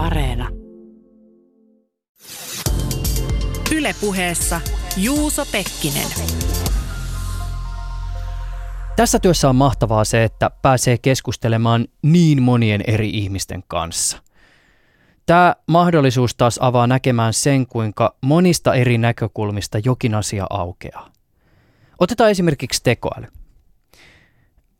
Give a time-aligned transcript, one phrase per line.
[0.00, 0.48] Areena.
[3.76, 4.60] Ylepuheessa
[4.96, 6.08] Juuso Pekkinen.
[8.96, 14.22] Tässä työssä on mahtavaa se, että pääsee keskustelemaan niin monien eri ihmisten kanssa.
[15.26, 21.10] Tämä mahdollisuus taas avaa näkemään sen, kuinka monista eri näkökulmista jokin asia aukeaa.
[21.98, 23.26] Otetaan esimerkiksi tekoäly.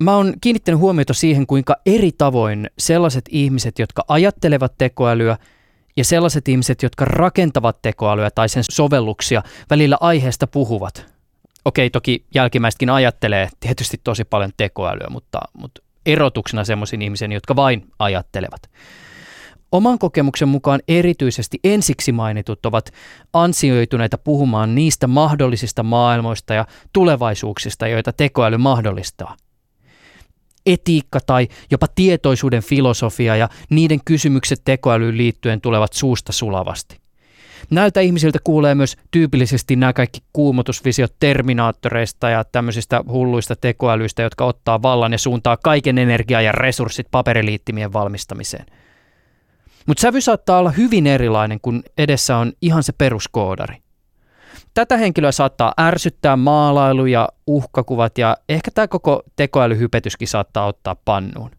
[0.03, 5.37] Mä oon kiinnittänyt huomiota siihen, kuinka eri tavoin sellaiset ihmiset, jotka ajattelevat tekoälyä,
[5.97, 11.07] ja sellaiset ihmiset, jotka rakentavat tekoälyä tai sen sovelluksia, välillä aiheesta puhuvat.
[11.65, 17.87] Okei, toki jälkimmäistäkin ajattelee tietysti tosi paljon tekoälyä, mutta, mutta erotuksena semmoisiin ihmisiin, jotka vain
[17.99, 18.71] ajattelevat.
[19.73, 22.91] Oman kokemuksen mukaan erityisesti ensiksi mainitut ovat
[23.33, 29.37] ansioituneita puhumaan niistä mahdollisista maailmoista ja tulevaisuuksista, joita tekoäly mahdollistaa.
[30.67, 37.01] Etiikka tai jopa tietoisuuden filosofia ja niiden kysymykset tekoälyyn liittyen tulevat suusta sulavasti.
[37.71, 44.83] Näiltä ihmisiltä kuulee myös tyypillisesti nämä kaikki kuumotusvisiot terminaattoreista ja tämmöisistä hulluista tekoälyistä, jotka ottaa
[44.83, 48.67] vallan ja suuntaa kaiken energiaa ja resurssit paperiliittimien valmistamiseen–
[49.87, 53.77] mutta sävy saattaa olla hyvin erilainen, kun edessä on ihan se peruskoodari.
[54.75, 61.51] Tätä henkilöä saattaa ärsyttää maalailu ja uhkakuvat ja ehkä tämä koko tekoälyhypetyskin saattaa ottaa pannuun.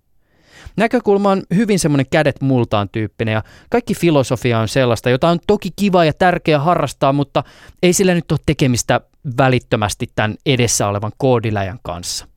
[0.77, 5.69] Näkökulma on hyvin semmoinen kädet multaan tyyppinen ja kaikki filosofia on sellaista, jota on toki
[5.75, 7.43] kiva ja tärkeä harrastaa, mutta
[7.83, 9.01] ei sillä nyt ole tekemistä
[9.37, 12.27] välittömästi tämän edessä olevan koodiläjän kanssa.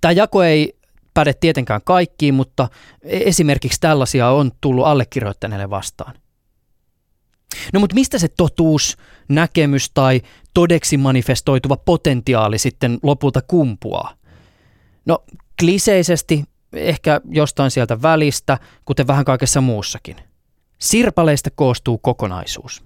[0.00, 0.78] Tämä jako ei
[1.14, 2.68] päde tietenkään kaikkiin, mutta
[3.02, 6.14] esimerkiksi tällaisia on tullut allekirjoittaneelle vastaan.
[7.72, 8.96] No mutta mistä se totuus,
[9.28, 10.20] näkemys tai
[10.54, 14.14] todeksi manifestoituva potentiaali sitten lopulta kumpuaa?
[15.06, 15.24] No
[15.60, 20.16] kliseisesti ehkä jostain sieltä välistä, kuten vähän kaikessa muussakin.
[20.78, 22.82] Sirpaleista koostuu kokonaisuus.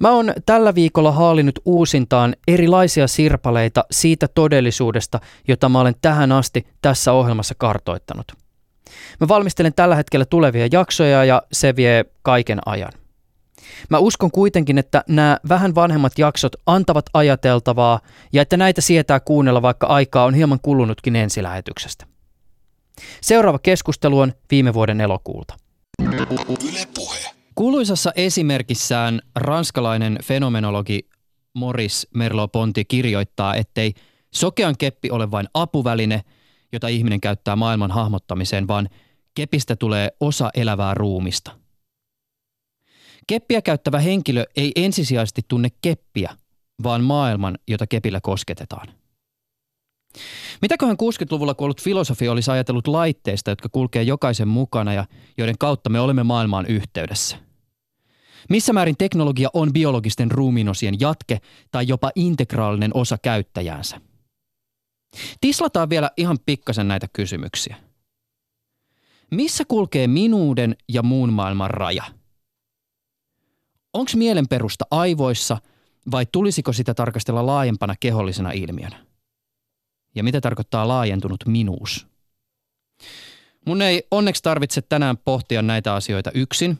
[0.00, 6.66] Mä oon tällä viikolla haalinut uusintaan erilaisia sirpaleita siitä todellisuudesta, jota mä olen tähän asti
[6.82, 8.32] tässä ohjelmassa kartoittanut.
[9.20, 12.92] Mä valmistelen tällä hetkellä tulevia jaksoja ja se vie kaiken ajan.
[13.90, 18.00] Mä uskon kuitenkin, että nämä vähän vanhemmat jaksot antavat ajateltavaa
[18.32, 22.06] ja että näitä sietää kuunnella, vaikka aikaa on hieman kulunutkin ensilähetyksestä.
[23.20, 25.54] Seuraava keskustelu on viime vuoden elokuulta.
[27.54, 31.08] Kuuluisassa esimerkissään ranskalainen fenomenologi
[31.54, 33.94] Maurice Merleau-Ponty kirjoittaa, ettei
[34.34, 36.24] sokean keppi ole vain apuväline,
[36.72, 38.88] jota ihminen käyttää maailman hahmottamiseen, vaan
[39.34, 41.63] kepistä tulee osa elävää ruumista.
[43.26, 46.36] Keppiä käyttävä henkilö ei ensisijaisesti tunne keppiä,
[46.82, 48.88] vaan maailman, jota kepillä kosketetaan–
[50.62, 55.06] Mitäköhän 60-luvulla kuollut filosofi olisi ajatellut laitteista, jotka kulkee jokaisen mukana ja
[55.38, 57.36] joiden kautta me olemme maailmaan yhteydessä?
[58.50, 61.38] Missä määrin teknologia on biologisten ruumiinosien jatke
[61.70, 64.00] tai jopa integraalinen osa käyttäjäänsä?
[65.40, 67.76] Tislataan vielä ihan pikkasen näitä kysymyksiä.
[69.30, 72.04] Missä kulkee minuuden ja muun maailman raja?
[73.94, 75.58] Onko mielen perusta aivoissa
[76.10, 79.06] vai tulisiko sitä tarkastella laajempana kehollisena ilmiönä?
[80.14, 82.06] Ja mitä tarkoittaa laajentunut minuus?
[83.66, 86.78] Mun ei onneksi tarvitse tänään pohtia näitä asioita yksin.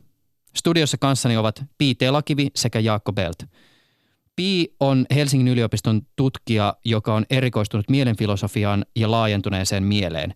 [0.56, 3.36] Studiossa kanssani ovat Pi Telakivi sekä Jaakko Belt.
[4.36, 10.34] Pi on Helsingin yliopiston tutkija, joka on erikoistunut mielenfilosofiaan ja laajentuneeseen mieleen.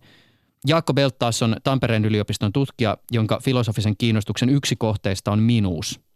[0.67, 6.08] Jaakko Belt taas on Tampereen yliopiston tutkija, jonka filosofisen kiinnostuksen yksi kohteista on minuus.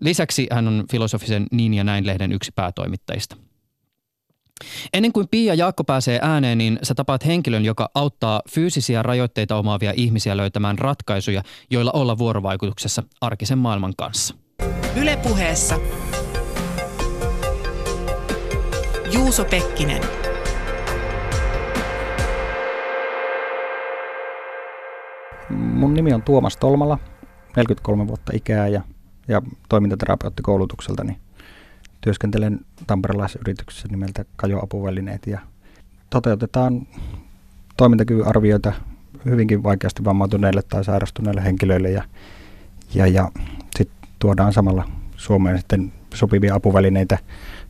[0.00, 3.36] Lisäksi hän on filosofisen Niin ja näin-lehden yksi päätoimittajista–
[4.92, 9.92] Ennen kuin Pia Jaakko pääsee ääneen, niin sä tapaat henkilön, joka auttaa fyysisiä rajoitteita omaavia
[9.96, 14.34] ihmisiä löytämään ratkaisuja, joilla olla vuorovaikutuksessa arkisen maailman kanssa.
[14.96, 15.78] Ylepuheessa
[19.12, 20.02] Juuso Pekkinen.
[25.50, 26.98] Mun nimi on Tuomas Tolmala,
[27.56, 28.82] 43 vuotta ikää ja,
[29.28, 31.08] ja toimintaterapeuttikoulutukseltani.
[31.08, 31.20] Niin
[32.00, 35.40] Työskentelen tamperelaisessa yrityksessä nimeltä Kajo-apuvälineet ja
[36.10, 36.86] toteutetaan
[37.76, 38.72] toimintakyvyn arvioita
[39.24, 42.04] hyvinkin vaikeasti vammautuneille tai sairastuneille henkilöille ja,
[42.94, 43.30] ja, ja
[43.76, 47.18] sitten tuodaan samalla Suomeen sitten sopivia apuvälineitä.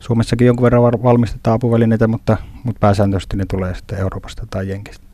[0.00, 5.06] Suomessakin jonkun verran valmistetaan apuvälineitä, mutta, mutta pääsääntöisesti ne tulee sitten Euroopasta tai Jenkistä.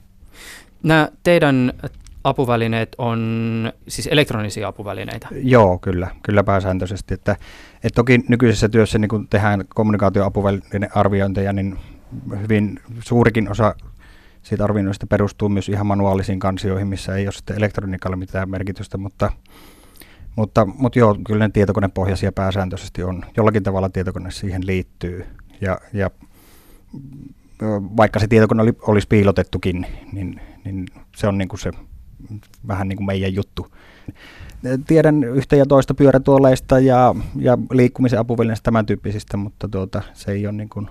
[0.82, 1.73] Nämä teidän
[2.28, 5.28] apuvälineet on siis elektronisia apuvälineitä?
[5.30, 7.14] Joo, kyllä, kyllä pääsääntöisesti.
[7.14, 7.32] Että,
[7.75, 11.78] että toki nykyisessä työssä niin kun tehdään kommunikaatioapuvälinearviointeja, niin
[12.42, 13.75] hyvin suurikin osa
[14.42, 19.32] siitä arvioinnista perustuu myös ihan manuaalisiin kansioihin, missä ei ole sitten elektroniikalle mitään merkitystä, mutta,
[20.36, 23.25] mutta, mutta joo, kyllä ne tietokonepohjaisia pääsääntöisesti on.
[23.36, 25.26] Jollakin tavalla tietokone siihen liittyy.
[25.60, 26.10] Ja, ja
[27.96, 30.86] vaikka se tietokone oli, olisi piilotettukin, niin, niin
[31.16, 31.70] se on niin kuin se
[32.69, 33.67] vähän niin kuin meidän juttu.
[34.87, 40.47] Tiedän yhtä ja toista pyörätuoleista ja, ja liikkumisen apuvälineistä tämän tyyppisistä, mutta tuota, se ei
[40.47, 40.88] ole niin kuin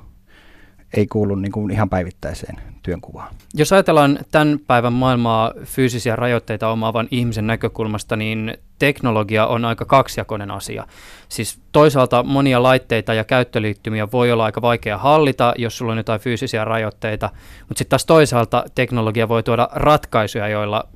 [0.93, 3.35] ei kuulu niin kuin ihan päivittäiseen työnkuvaan.
[3.53, 10.51] Jos ajatellaan tämän päivän maailmaa fyysisiä rajoitteita omaavan ihmisen näkökulmasta, niin teknologia on aika kaksijakoinen
[10.51, 10.87] asia.
[11.29, 16.21] Siis toisaalta monia laitteita ja käyttöliittymiä voi olla aika vaikea hallita, jos sulla on jotain
[16.21, 20.87] fyysisiä rajoitteita, mutta sitten taas toisaalta teknologia voi tuoda ratkaisuja, joilla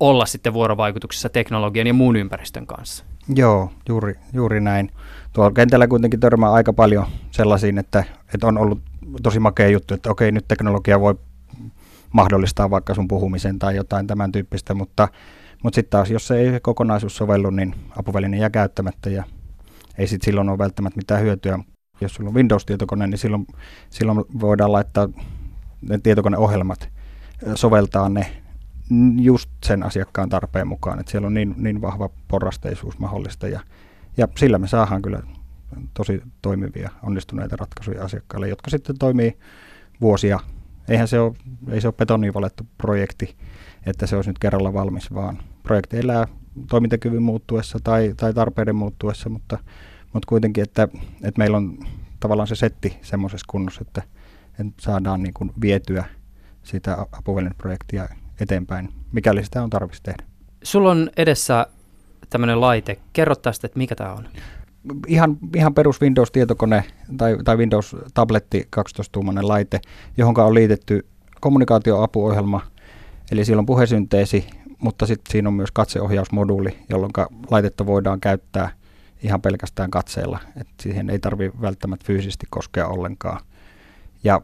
[0.00, 3.04] olla sitten vuorovaikutuksessa teknologian ja muun ympäristön kanssa.
[3.34, 4.92] Joo, juuri, juuri näin.
[5.32, 8.04] Tuolla kentällä kuitenkin törmää aika paljon sellaisiin, että,
[8.34, 8.80] että on ollut
[9.22, 11.14] tosi makea juttu, että okei, nyt teknologia voi
[12.12, 15.08] mahdollistaa vaikka sun puhumisen tai jotain tämän tyyppistä, mutta,
[15.62, 19.24] mutta sitten taas, jos se ei kokonaisuus sovellu, niin apuväline jää käyttämättä ja
[19.98, 21.58] ei sitten silloin ole välttämättä mitään hyötyä.
[22.00, 23.46] Jos sulla on Windows-tietokone, niin silloin,
[23.90, 25.08] silloin voidaan laittaa
[25.88, 26.88] ne tietokoneohjelmat,
[27.54, 28.42] soveltaa ne
[29.20, 33.60] just sen asiakkaan tarpeen mukaan, että siellä on niin, niin vahva porrasteisuus mahdollista ja,
[34.16, 35.22] ja sillä me saadaan kyllä
[35.94, 39.38] tosi toimivia, onnistuneita ratkaisuja asiakkaille, jotka sitten toimii
[40.00, 40.40] vuosia.
[40.88, 41.34] Eihän se ole,
[41.70, 43.36] ei se ole betoniin valettu projekti,
[43.86, 46.28] että se olisi nyt kerralla valmis, vaan projekti elää
[46.70, 49.58] toimintakyvyn muuttuessa tai, tai tarpeiden muuttuessa, mutta,
[50.12, 50.88] mutta kuitenkin, että,
[51.22, 51.78] että meillä on
[52.20, 54.02] tavallaan se setti semmoisessa kunnossa, että,
[54.60, 56.04] että saadaan niin kuin vietyä
[56.62, 58.08] sitä apuvälineprojektia
[58.40, 60.24] eteenpäin, mikäli sitä on tarvitsisi tehdä.
[60.62, 61.66] Sulla on edessä
[62.30, 62.98] tämmöinen laite.
[63.12, 64.28] Kerro tästä, että mikä tämä on
[65.06, 66.84] ihan, ihan perus Windows-tietokone
[67.16, 69.80] tai, tai Windows-tabletti 12-tuumainen laite,
[70.16, 71.06] johon on liitetty
[71.40, 72.60] kommunikaatioapuohjelma,
[73.32, 74.46] eli siellä on puhesynteesi,
[74.78, 77.12] mutta sitten siinä on myös katseohjausmoduuli, jolloin
[77.50, 78.70] laitetta voidaan käyttää
[79.22, 83.40] ihan pelkästään katseella, että siihen ei tarvitse välttämättä fyysisesti koskea ollenkaan.
[84.24, 84.42] Ja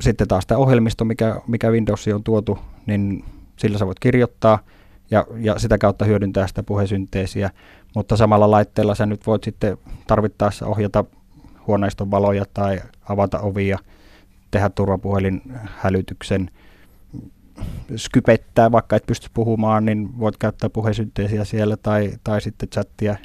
[0.00, 2.58] sitten taas tämä ohjelmisto, mikä, mikä Windowsiin on tuotu,
[2.88, 3.24] niin
[3.56, 4.58] sillä sä voit kirjoittaa
[5.10, 7.50] ja, ja sitä kautta hyödyntää sitä puhesynteesiä
[7.94, 11.04] mutta samalla laitteella sä nyt voit sitten tarvittaessa ohjata
[11.66, 13.78] huoneiston valoja tai avata ovia,
[14.50, 16.50] tehdä turvapuhelin-hälytyksen,
[17.96, 23.16] skypettää, vaikka et pysty puhumaan, niin voit käyttää puhesynteesiä siellä tai, tai sitten chattia,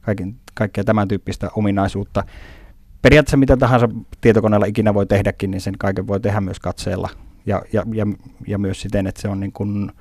[0.00, 2.24] kaiken, kaikkea tämän tyyppistä ominaisuutta.
[3.02, 3.88] Periaatteessa mitä tahansa
[4.20, 7.08] tietokoneella ikinä voi tehdäkin, niin sen kaiken voi tehdä myös katseella
[7.48, 8.06] ja, ja, ja,
[8.46, 9.92] ja myös siten, että se on niin kuin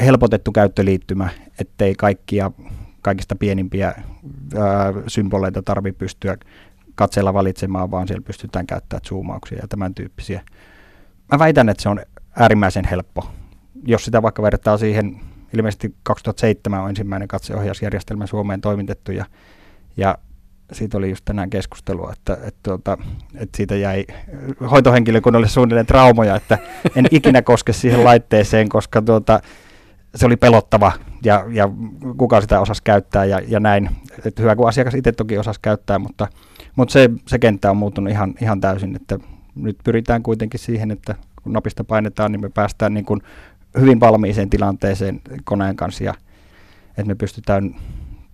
[0.00, 1.28] helpotettu käyttöliittymä,
[1.58, 2.50] ettei kaikkia
[3.02, 6.36] kaikista pienimpiä ää, symboleita tarvitse pystyä
[6.94, 10.42] katseella valitsemaan, vaan siellä pystytään käyttämään zoomauksia ja tämän tyyppisiä.
[11.32, 12.00] Mä väitän, että se on
[12.36, 13.30] äärimmäisen helppo.
[13.86, 15.20] Jos sitä vaikka vertaa siihen,
[15.54, 19.24] ilmeisesti 2007 on ensimmäinen katseohjausjärjestelmä Suomeen toimitettu ja,
[19.96, 20.18] ja
[20.72, 22.98] siitä oli just tänään keskustelua, että, että, että, tuota,
[23.34, 24.04] että siitä jäi
[24.70, 26.58] hoitohenkilökunnalle suunnilleen traumoja, että
[26.96, 29.40] en ikinä koske siihen laitteeseen, koska tuota,
[30.14, 30.92] se oli pelottava
[31.24, 31.68] ja, ja
[32.16, 33.90] kuka sitä osasi käyttää ja, ja näin.
[34.24, 36.28] Et hyvä, kun asiakas itse toki osasi käyttää, mutta,
[36.76, 39.18] mutta se, se kenttä on muuttunut ihan, ihan täysin, että
[39.54, 43.20] nyt pyritään kuitenkin siihen, että kun napista painetaan, niin me päästään niin kuin
[43.80, 46.14] hyvin valmiiseen tilanteeseen koneen kanssa ja
[46.88, 47.74] että me pystytään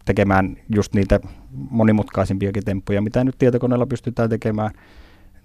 [0.04, 4.70] tekemään just niitä monimutkaisimpia temppuja, mitä nyt tietokoneella pystytään tekemään–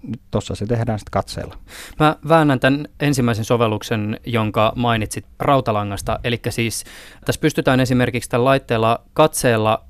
[0.02, 1.58] nyt tuossa se tehdään sitten katseella.
[1.98, 6.18] Mä väännän tämän ensimmäisen sovelluksen, jonka mainitsit rautalangasta.
[6.24, 6.84] Eli siis
[7.24, 9.84] tässä pystytään esimerkiksi tällä laitteella katseella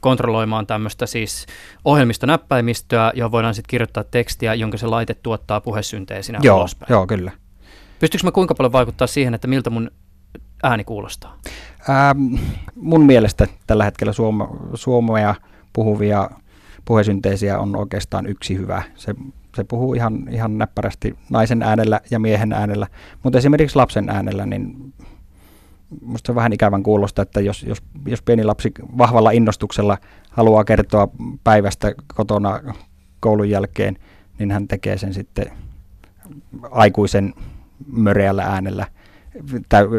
[0.00, 1.46] kontrolloimaan tämmöistä siis
[1.84, 6.92] ohjelmistonäppäimistöä, johon voidaan sitten kirjoittaa tekstiä, jonka se laite tuottaa puhesynteesinä joo, ulospäin.
[6.92, 7.32] Joo, kyllä.
[7.98, 9.90] Pystyykö mä kuinka paljon vaikuttaa siihen, että miltä mun
[10.62, 11.38] ääni kuulostaa?
[11.88, 12.34] Ähm,
[12.76, 15.34] mun mielestä tällä hetkellä suoma, suomea
[15.72, 16.30] puhuvia
[16.84, 18.82] puhesynteesiä on oikeastaan yksi hyvä.
[18.94, 19.14] Se
[19.56, 22.86] se puhuu ihan, ihan näppärästi naisen äänellä ja miehen äänellä,
[23.22, 24.92] mutta esimerkiksi lapsen äänellä, niin
[26.02, 29.98] musta se on vähän ikävän kuulosta, että jos, jos, jos pieni lapsi vahvalla innostuksella
[30.30, 31.08] haluaa kertoa
[31.44, 32.60] päivästä kotona
[33.20, 33.96] koulun jälkeen,
[34.38, 35.52] niin hän tekee sen sitten
[36.70, 37.34] aikuisen
[37.86, 38.86] möreällä äänellä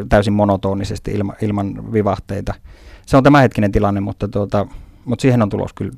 [0.10, 2.54] täysin monotonisesti ilma, ilman vivahteita.
[3.06, 4.68] Se on tämänhetkinen tilanne, mutta, tuota,
[5.06, 5.92] mutta siihen on tulos kyllä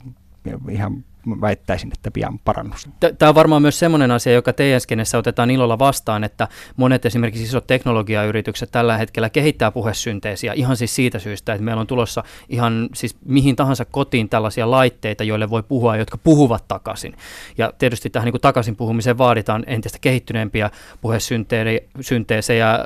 [0.70, 1.04] ihan
[1.42, 2.90] väittäisin, että pian parannus.
[3.18, 6.48] Tämä on varmaan myös semmoinen asia, joka teidän skenessä otetaan ilolla vastaan, että
[6.78, 11.88] monet esimerkiksi isot teknologiayritykset tällä hetkellä kehittää puhesynteesiä ihan siis siitä syystä, että meillä on
[11.88, 17.16] tulossa ihan siis mihin tahansa kotiin tällaisia laitteita, joille voi puhua, jotka puhuvat takaisin.
[17.58, 20.70] Ja tietysti tähän niin kuin takaisin puhumiseen vaaditaan entistä kehittyneempiä
[21.02, 22.80] puhesynteesejä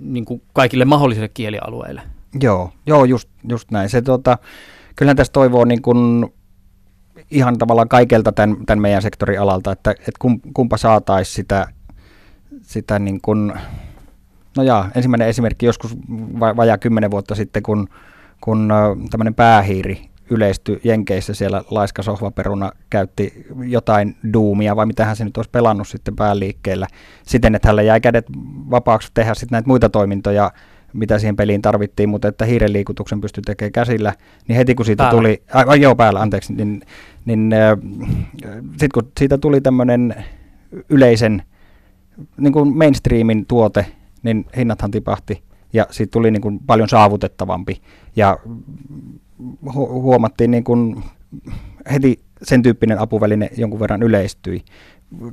[0.00, 2.02] niin kuin kaikille mahdollisille kielialueille.
[2.40, 3.88] Joo, joo just, just näin.
[3.88, 4.38] Se, tota,
[4.96, 6.32] kyllähän tässä toivoo niin kuin
[7.30, 11.66] ihan tavallaan kaikelta tämän, tämän meidän sektorialalta, että, että kumpa saataisiin sitä,
[12.62, 13.52] sitä niin kuin,
[14.56, 15.96] no jaa, ensimmäinen esimerkki joskus
[16.40, 17.88] vajaa kymmenen vuotta sitten, kun,
[18.40, 18.72] kun
[19.10, 25.36] tämmöinen päähiiri yleistyi Jenkeissä siellä laiska sohvaperuna käytti jotain duumia vai mitä hän se nyt
[25.36, 26.86] olisi pelannut sitten pääliikkeellä
[27.26, 28.26] siten, että hänellä jäi kädet
[28.70, 30.50] vapaaksi tehdä sitten näitä muita toimintoja
[30.92, 34.12] mitä siihen peliin tarvittiin, mutta että hiiren liikutuksen pystyi tekemään käsillä,
[34.48, 35.18] niin heti kun siitä päällä.
[35.18, 36.82] tuli, ai, joo päällä, anteeksi, niin,
[37.24, 37.78] niin äh,
[38.70, 40.24] sitten kun siitä tuli tämmöinen
[40.88, 41.42] yleisen
[42.36, 43.86] niin kuin mainstreamin tuote,
[44.22, 47.80] niin hinnathan tipahti ja siitä tuli niin kuin paljon saavutettavampi
[48.16, 48.38] ja
[49.66, 51.04] hu- huomattiin niin kuin
[51.92, 54.64] heti sen tyyppinen apuväline jonkun verran yleistyi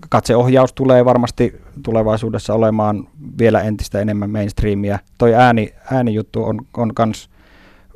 [0.10, 3.08] katseohjaus tulee varmasti tulevaisuudessa olemaan
[3.40, 5.00] vielä entistä enemmän mainstreamia.
[5.18, 7.30] Toi ääni, äänijuttu on, on kans,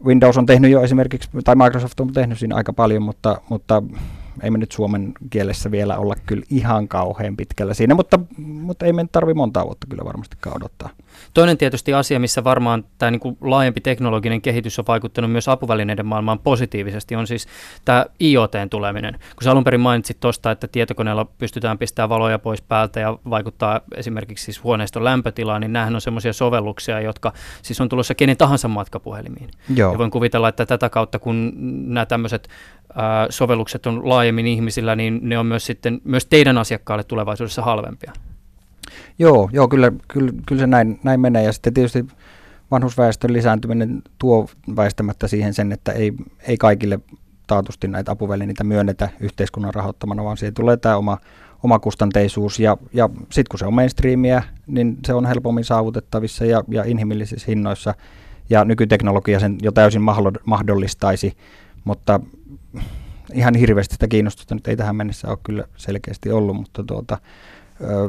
[0.05, 3.83] Windows on tehnyt jo esimerkiksi, tai Microsoft on tehnyt siinä aika paljon, mutta, mutta
[4.43, 8.93] ei me nyt suomen kielessä vielä olla kyllä ihan kauhean pitkällä siinä, mutta, mutta ei
[8.93, 10.89] me tarvi monta vuotta kyllä varmastikaan odottaa.
[11.33, 16.05] Toinen tietysti asia, missä varmaan tämä niin kuin laajempi teknologinen kehitys on vaikuttanut myös apuvälineiden
[16.05, 17.47] maailmaan positiivisesti, on siis
[17.85, 19.13] tämä IoTn tuleminen.
[19.13, 23.81] Kun sä alun perin mainitsit tuosta, että tietokoneella pystytään pistämään valoja pois päältä ja vaikuttaa
[23.95, 28.67] esimerkiksi siis huoneiston lämpötilaan, niin nämähän on semmoisia sovelluksia, jotka siis on tulossa kenen tahansa
[28.67, 29.49] matkapuhelimiin.
[29.75, 29.91] Joo.
[29.91, 31.53] Ja voin kuvitella, että tätä kautta kun
[31.93, 32.49] nämä tämmöiset
[33.29, 38.13] sovellukset on laajemmin ihmisillä, niin ne on myös sitten myös teidän asiakkaille tulevaisuudessa halvempia.
[39.19, 41.43] Joo, joo kyllä, kyllä, kyllä se näin, näin menee.
[41.43, 42.05] Ja sitten tietysti
[42.71, 46.13] vanhusväestön lisääntyminen tuo väistämättä siihen sen, että ei,
[46.47, 46.99] ei kaikille
[47.47, 51.17] taatusti näitä apuvälineitä myönnetä yhteiskunnan rahoittamana, vaan siihen tulee tämä oma,
[51.63, 52.59] oma kustanteisuus.
[52.59, 57.45] Ja, ja sitten kun se on mainstreamia, niin se on helpommin saavutettavissa ja, ja inhimillisissä
[57.47, 57.93] hinnoissa.
[58.49, 60.01] Ja nykyteknologia sen jo täysin
[60.45, 61.33] mahdollistaisi,
[61.83, 62.19] mutta
[63.33, 67.17] ihan hirveästi sitä kiinnostusta nyt ei tähän mennessä ole kyllä selkeästi ollut, mutta tuota,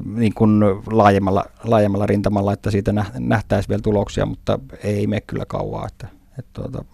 [0.04, 5.86] niin kuin laajemmalla, laajemmalla rintamalla, että siitä nähtäisiin vielä tuloksia, mutta ei mene kyllä kauaa.
[5.86, 6.84] Että, että tuota,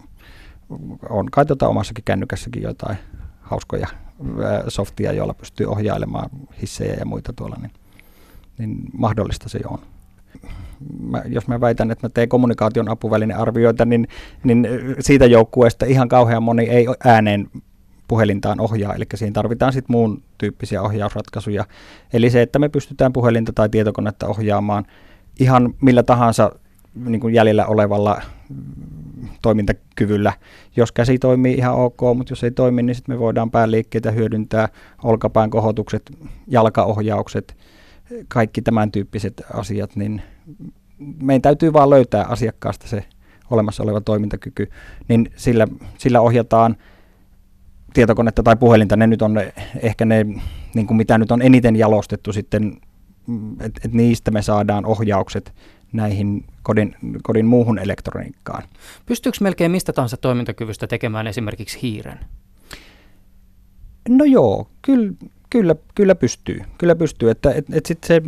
[1.09, 2.97] on kai tuota omassakin kännykässäkin jotain
[3.41, 3.87] hauskoja
[4.67, 6.29] softia, joilla pystyy ohjailemaan
[6.61, 7.71] hissejä ja muita tuolla, niin,
[8.57, 9.79] niin mahdollista se on.
[10.99, 14.07] Mä, jos mä väitän, että mä teen kommunikaation apuvälinearvioita, niin,
[14.43, 14.67] niin
[14.99, 17.47] siitä joukkueesta ihan kauhean moni ei ääneen
[18.07, 21.65] puhelintaan ohjaa, eli siinä tarvitaan sitten muun tyyppisiä ohjausratkaisuja.
[22.13, 24.85] Eli se, että me pystytään puhelinta tai tietokonetta ohjaamaan
[25.39, 26.51] ihan millä tahansa
[26.95, 28.21] niin kuin jäljellä olevalla
[29.41, 30.33] toimintakyvyllä.
[30.75, 34.69] Jos käsi toimii ihan ok, mutta jos ei toimi, niin sitten me voidaan pääliikkeitä hyödyntää,
[35.03, 36.11] olkapään kohotukset,
[36.47, 37.55] jalkaohjaukset,
[38.27, 40.21] kaikki tämän tyyppiset asiat, niin
[41.21, 43.05] meidän täytyy vaan löytää asiakkaasta se
[43.51, 44.69] olemassa oleva toimintakyky,
[45.07, 46.75] niin sillä, sillä ohjataan–
[47.93, 49.35] tietokonetta tai puhelinta, ne nyt on
[49.79, 50.25] ehkä ne,
[50.75, 52.77] niin kuin mitä nyt on eniten jalostettu sitten,
[53.59, 55.53] että et niistä me saadaan ohjaukset
[55.93, 58.63] näihin kodin, kodin muuhun elektroniikkaan.
[59.05, 62.19] Pystyykö melkein mistä tahansa toimintakyvystä tekemään esimerkiksi hiiren?
[64.09, 65.13] No joo, kyllä,
[65.51, 66.61] kyllä, kyllä pystyy.
[66.77, 68.21] Kyllä pystyy, että et, et sit se,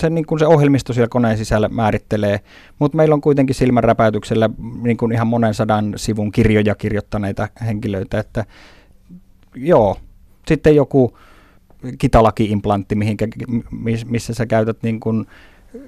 [0.00, 2.40] se, niin kuin se ohjelmisto siellä koneen sisällä määrittelee,
[2.78, 4.50] mutta meillä on kuitenkin silmänräpäytyksellä
[4.82, 8.44] niin kuin ihan monen sadan sivun kirjoja kirjoittaneita henkilöitä, että
[9.54, 9.96] joo,
[10.48, 11.18] sitten joku
[11.98, 13.28] kitalaki-implantti, mihinkä,
[14.04, 15.26] missä sä käytät niin kuin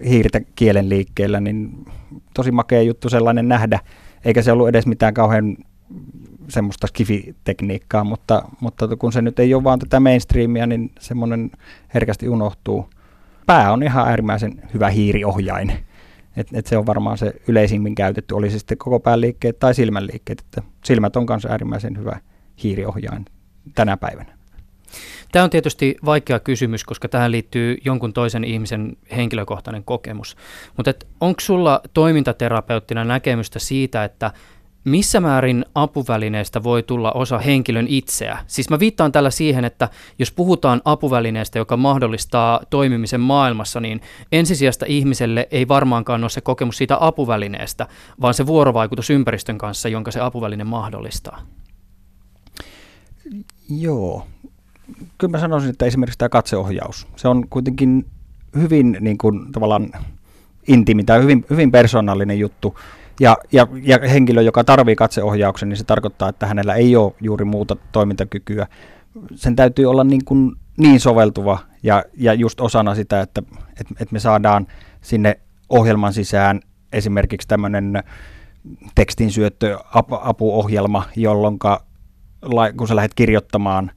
[0.05, 1.87] hiirtä kielen liikkeellä, niin
[2.35, 3.81] tosi makea juttu sellainen nähdä,
[4.25, 5.57] eikä se ollut edes mitään kauhean
[6.49, 11.51] semmoista skifi-tekniikkaa, mutta, mutta kun se nyt ei ole vaan tätä mainstreamia, niin semmoinen
[11.95, 12.91] herkästi unohtuu.
[13.47, 15.73] Pää on ihan äärimmäisen hyvä hiiriohjain.
[16.37, 20.07] Et, et se on varmaan se yleisimmin käytetty, oli sitten koko pään liikkeet tai silmän
[20.07, 20.41] liikkeet.
[20.41, 22.21] Että silmät on kanssa äärimmäisen hyvä
[22.63, 23.25] hiiriohjain
[23.75, 24.39] tänä päivänä?
[25.33, 30.37] Tämä on tietysti vaikea kysymys, koska tähän liittyy jonkun toisen ihmisen henkilökohtainen kokemus.
[30.77, 34.31] Mutta onko sulla toimintaterapeuttina näkemystä siitä, että
[34.85, 38.39] missä määrin apuvälineestä voi tulla osa henkilön itseä?
[38.47, 44.01] Siis mä viittaan tällä siihen, että jos puhutaan apuvälineestä, joka mahdollistaa toimimisen maailmassa, niin
[44.33, 47.87] ensisijasta ihmiselle ei varmaankaan ole se kokemus siitä apuvälineestä,
[48.21, 51.43] vaan se vuorovaikutus ympäristön kanssa, jonka se apuväline mahdollistaa.
[53.69, 54.27] Joo.
[55.19, 58.07] Kyllä mä sanoisin, että esimerkiksi tämä katseohjaus, se on kuitenkin
[58.57, 59.93] hyvin niin kuin, tavallaan
[60.69, 62.79] intiimi tai hyvin, hyvin persoonallinen juttu.
[63.21, 67.45] Ja, ja, ja henkilö, joka tarvii katseohjauksen, niin se tarkoittaa, että hänellä ei ole juuri
[67.45, 68.67] muuta toimintakykyä.
[69.35, 74.13] Sen täytyy olla niin, kuin niin soveltuva ja, ja just osana sitä, että, että, että
[74.13, 74.67] me saadaan
[75.01, 76.61] sinne ohjelman sisään
[76.93, 78.03] esimerkiksi tämmöinen
[78.95, 81.59] tekstin syöttöapuohjelma, jolloin
[82.77, 83.91] kun sä lähdet kirjoittamaan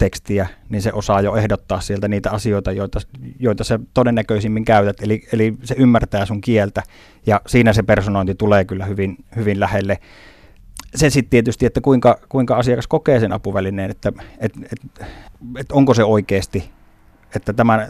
[0.00, 3.00] tekstiä, niin se osaa jo ehdottaa sieltä niitä asioita, joita,
[3.38, 6.82] joita sä todennäköisimmin käytät, eli, eli se ymmärtää sun kieltä,
[7.26, 9.98] ja siinä se personointi tulee kyllä hyvin, hyvin lähelle.
[10.94, 15.08] Se sitten tietysti, että kuinka, kuinka asiakas kokee sen apuvälineen, että et, et,
[15.56, 16.70] et onko se oikeasti,
[17.36, 17.88] että tämä,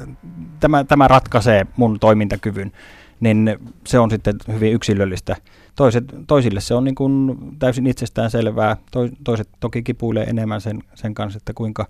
[0.61, 2.73] tämä, tämä ratkaisee mun toimintakyvyn,
[3.21, 5.37] niin se on sitten hyvin yksilöllistä.
[5.77, 8.77] Toiset, toisille se on niin kuin täysin itsestään selvää,
[9.25, 11.87] toiset toki kipuilee enemmän sen, sen kanssa, että kuinka,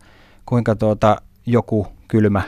[0.46, 2.42] kuinka tuota, joku kylmä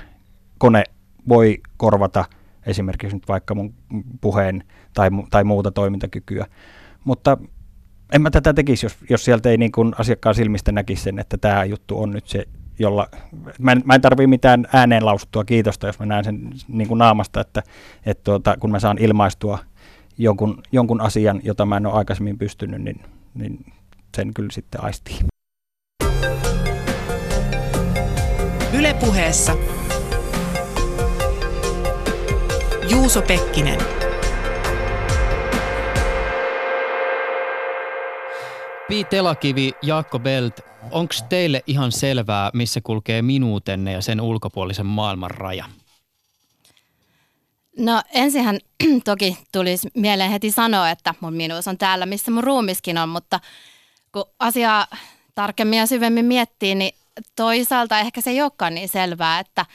[0.59, 0.85] kone
[1.29, 2.25] voi korvata
[2.67, 3.75] esimerkiksi nyt vaikka mun
[4.21, 6.47] puheen tai, tai muuta toimintakykyä.
[7.05, 7.39] Mutta
[8.13, 11.37] en mä tätä tekisi, jos, jos sieltä ei niin kuin asiakkaan silmistä näkisi sen, että
[11.37, 12.45] tämä juttu on nyt se,
[12.79, 13.09] jolla...
[13.59, 16.99] Mä en, mä en tarvii mitään ääneen lausuttua kiitosta, jos mä näen sen niin kuin
[16.99, 17.63] naamasta, että,
[18.07, 19.59] että tuota, kun mä saan ilmaistua
[20.19, 23.01] jonkun, jonkun asian, jota mä en ole aikaisemmin pystynyt, niin,
[23.35, 23.73] niin
[24.17, 25.19] sen kyllä sitten aistii.
[28.79, 29.57] Ylepuheessa
[32.91, 33.79] Juuso Pekkinen.
[38.89, 45.31] Pi Telakivi, Jaakko Belt, onko teille ihan selvää, missä kulkee minuutenne ja sen ulkopuolisen maailman
[45.31, 45.65] raja?
[47.79, 48.59] No ensinhän
[49.05, 53.41] toki tulisi mieleen heti sanoa, että mun minuus on täällä, missä mun ruumiskin on, mutta
[54.13, 54.87] kun asiaa
[55.35, 56.95] tarkemmin ja syvemmin miettii, niin
[57.37, 59.67] toisaalta ehkä se ei olekaan niin selvää, että–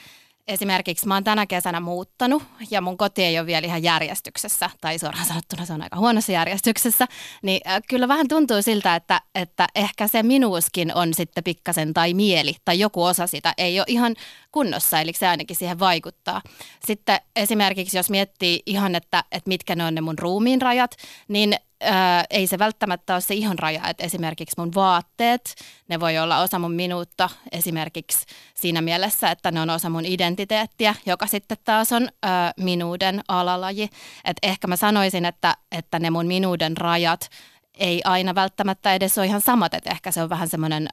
[0.48, 5.00] esimerkiksi mä oon tänä kesänä muuttanut ja mun koti ei ole vielä ihan järjestyksessä, tai
[5.00, 7.06] suoraan sanottuna se on aika huonossa järjestyksessä,
[7.42, 12.14] niin äh, kyllä vähän tuntuu siltä, että, että ehkä se minuuskin on sitten pikkasen tai
[12.14, 14.16] mieli tai joku osa sitä ei ole ihan
[14.52, 16.42] kunnossa, eli se ainakin siihen vaikuttaa.
[16.86, 20.92] Sitten esimerkiksi jos miettii ihan, että, että mitkä ne on ne mun ruumiin rajat,
[21.28, 25.56] niin ää, ei se välttämättä ole se ihon raja, että esimerkiksi mun vaatteet,
[25.88, 30.96] ne voi olla osa mun minuutta esimerkiksi siinä mielessä, että ne on osa mun identiteettiä,
[31.06, 33.90] joka sitten taas on ää, minuuden alalaji.
[34.26, 37.30] Et ehkä mä sanoisin, että, että ne mun minuuden rajat
[37.74, 40.88] ei aina välttämättä edes ole ihan samat, että ehkä se on vähän semmoinen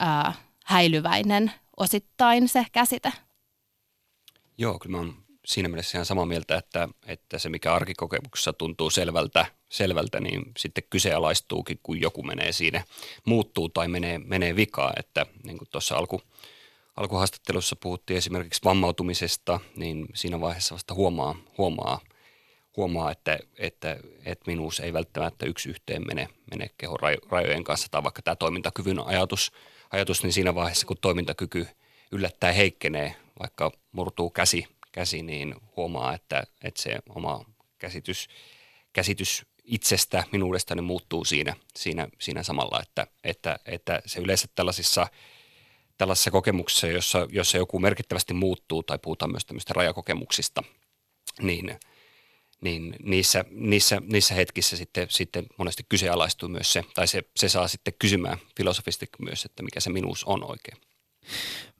[0.65, 3.13] häilyväinen osittain se käsite.
[4.59, 8.91] Joo, kyllä mä oon siinä mielessä ihan samaa mieltä, että, että se mikä arkikokemuksessa tuntuu
[8.91, 12.85] selvältä, selvältä, niin sitten kyseenalaistuukin, kun joku menee siinä,
[13.27, 16.21] muuttuu tai menee, menee vikaa, että niin kuin tuossa alku,
[16.97, 22.01] alkuhaastattelussa puhuttiin esimerkiksi vammautumisesta, niin siinä vaiheessa vasta huomaa, huomaa,
[22.77, 26.99] huomaa että, että, että minuus ei välttämättä yksi yhteen mene, mene kehon
[27.31, 29.53] rajojen kanssa, tai vaikka tämä toimintakyvyn ajatus,
[29.91, 31.67] ajatus, niin siinä vaiheessa, kun toimintakyky
[32.13, 37.45] yllättäen heikkenee, vaikka murtuu käsi, käsi niin huomaa, että, että se oma
[37.79, 38.29] käsitys,
[38.93, 45.07] käsitys itsestä, minuudesta, niin muuttuu siinä, siinä, siinä samalla, että, että, että se yleensä tällaisissa,
[45.99, 50.63] tällaisissa kokemuksissa, jossa, jossa joku merkittävästi muuttuu tai puhutaan myös tämmöistä rajakokemuksista,
[51.43, 51.81] niin,
[52.61, 57.69] niin niissä, niissä, niissä hetkissä sitten, sitten monesti kyseenalaistuu myös se, tai se, se saa
[57.69, 60.79] sitten kysymään filosofisesti myös, että mikä se minuus on oikein.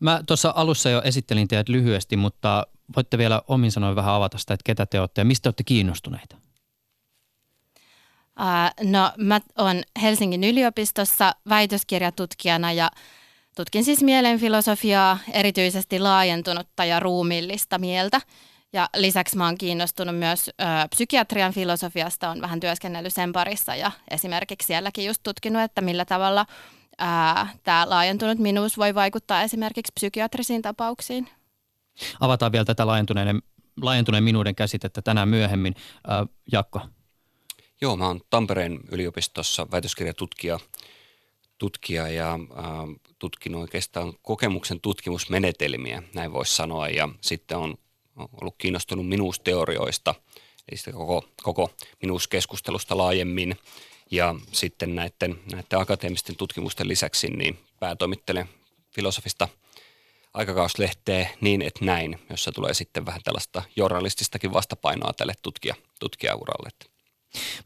[0.01, 2.67] Mä tuossa alussa jo esittelin teidät lyhyesti, mutta
[2.97, 6.37] voitte vielä omin sanoin vähän avata sitä, että ketä te olette ja mistä olette kiinnostuneita?
[8.41, 12.91] Uh, no mä oon Helsingin yliopistossa väitöskirjatutkijana ja
[13.57, 18.21] tutkin siis mielenfilosofiaa, erityisesti laajentunutta ja ruumiillista mieltä.
[18.73, 20.53] Ja lisäksi mä oon kiinnostunut myös ö,
[20.91, 26.47] psykiatrian filosofiasta, on vähän työskennellyt sen parissa ja esimerkiksi sielläkin just tutkinut, että millä tavalla
[27.65, 31.29] tämä laajentunut minuus voi vaikuttaa esimerkiksi psykiatrisiin tapauksiin.
[32.21, 33.43] Avataan vielä tätä laajentuneen,
[33.83, 35.75] laajentuneen minuuden käsitettä tänään myöhemmin.
[36.07, 36.81] Ää, Jakko.
[37.81, 40.61] Joo, mä oon Tampereen yliopistossa väitöskirjatutkija
[41.59, 42.69] tutkija ja äh,
[43.19, 47.75] tutkinut oikeastaan kokemuksen tutkimusmenetelmiä, näin voisi sanoa, ja sitten on
[48.17, 50.15] ollut kiinnostunut minuusteorioista,
[50.71, 51.71] eli sitä koko, koko
[52.03, 53.57] minuuskeskustelusta laajemmin,
[54.11, 58.49] ja sitten näiden, näiden akateemisten tutkimusten lisäksi niin päätoimittelen
[58.91, 59.49] filosofista
[60.35, 66.69] aikakauslehteä niin, että näin, jossa tulee sitten vähän tällaista journalististakin vastapainoa tälle tutkija, tutkijauralle.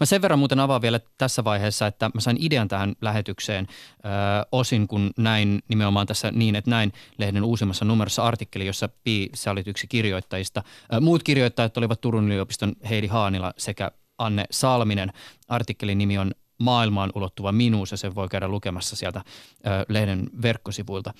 [0.01, 4.09] Mä sen verran muuten avaan vielä tässä vaiheessa, että mä sain idean tähän lähetykseen ö,
[4.53, 9.51] osin, kun näin nimenomaan tässä niin, että näin lehden uusimmassa numerossa artikkeli, jossa Pi, sä
[9.51, 10.63] olit yksi kirjoittajista.
[10.95, 15.13] Ö, muut kirjoittajat olivat Turun yliopiston Heidi Haanila sekä Anne Salminen.
[15.49, 19.25] Artikkelin nimi on Maailmaan ulottuva minuus ja sen voi käydä lukemassa sieltä
[19.67, 21.15] ö, lehden verkkosivuilta.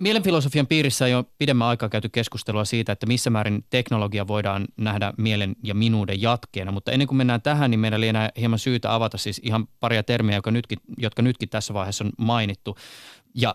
[0.00, 5.12] Mielenfilosofian piirissä on jo pidemmän aikaa käyty keskustelua siitä, että missä määrin teknologia voidaan nähdä
[5.18, 9.18] mielen ja minuuden jatkeena, mutta ennen kuin mennään tähän, niin meidän lienee hieman syytä avata
[9.18, 12.76] siis ihan paria termiä, jotka nytkin, jotka nytkin tässä vaiheessa on mainittu,
[13.34, 13.54] ja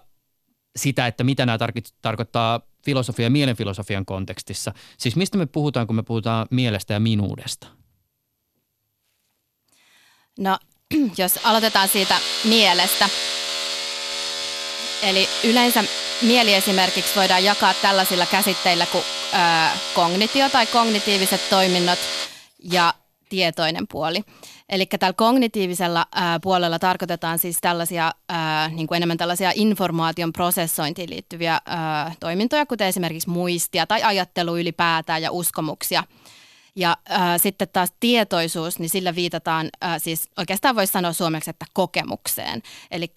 [0.76, 4.74] sitä, että mitä nämä tar- tarkoittaa filosofia ja mielenfilosofian kontekstissa.
[4.98, 7.68] Siis mistä me puhutaan, kun me puhutaan mielestä ja minuudesta?
[10.40, 10.58] No,
[11.18, 13.10] jos aloitetaan siitä mielestä.
[15.02, 15.84] Eli yleensä
[16.22, 19.04] mieli esimerkiksi voidaan jakaa tällaisilla käsitteillä kuin
[19.34, 22.00] ö, kognitio tai kognitiiviset toiminnot
[22.72, 22.94] ja
[23.30, 24.22] tietoinen puoli.
[24.70, 31.10] Eli tällä kognitiivisella ää, puolella tarkoitetaan siis tällaisia, ää, niin kuin enemmän tällaisia informaation prosessointiin
[31.10, 36.04] liittyviä ää, toimintoja, kuten esimerkiksi muistia tai ajattelu ylipäätään ja uskomuksia.
[36.76, 41.66] Ja ää, sitten taas tietoisuus, niin sillä viitataan, ää, siis oikeastaan voisi sanoa suomeksi, että
[41.74, 42.62] kokemukseen.
[42.92, 43.08] Eli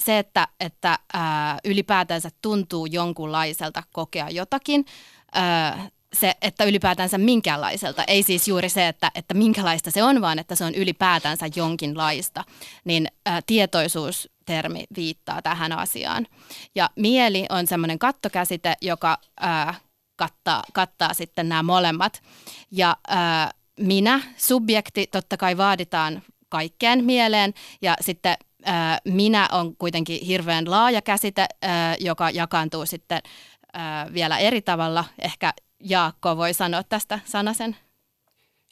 [0.00, 4.84] se, että, että ää, ylipäätänsä tuntuu jonkunlaiselta kokea jotakin,
[5.32, 10.38] ää, se, että ylipäätänsä minkäänlaiselta, ei siis juuri se, että, että minkälaista se on, vaan
[10.38, 12.44] että se on ylipäätänsä jonkinlaista,
[12.84, 16.26] niin ää, tietoisuustermi viittaa tähän asiaan.
[16.74, 19.74] Ja mieli on semmoinen kattokäsite, joka ää,
[20.16, 22.22] kattaa, kattaa sitten nämä molemmat.
[22.70, 28.36] Ja ää, minä, subjekti, totta kai vaaditaan kaikkeen mieleen ja sitten
[29.04, 31.46] minä on kuitenkin hirveän laaja käsite,
[32.00, 33.20] joka jakaantuu sitten
[34.14, 35.04] vielä eri tavalla.
[35.18, 37.76] Ehkä Jaakko voi sanoa tästä sanasen.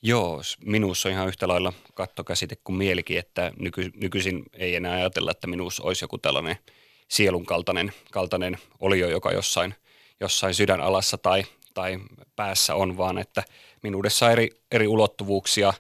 [0.03, 5.31] Joo, minuus on ihan yhtä lailla kattokäsite kuin mielikin, että nyky, nykyisin ei enää ajatella,
[5.31, 6.57] että minuus olisi joku tällainen
[7.09, 9.75] sielun kaltainen, kaltainen olio, joka jossain,
[10.21, 11.99] jossain sydän alassa tai, tai
[12.37, 13.43] päässä on, vaan että
[13.83, 15.73] minuudessa on eri, eri ulottuvuuksia,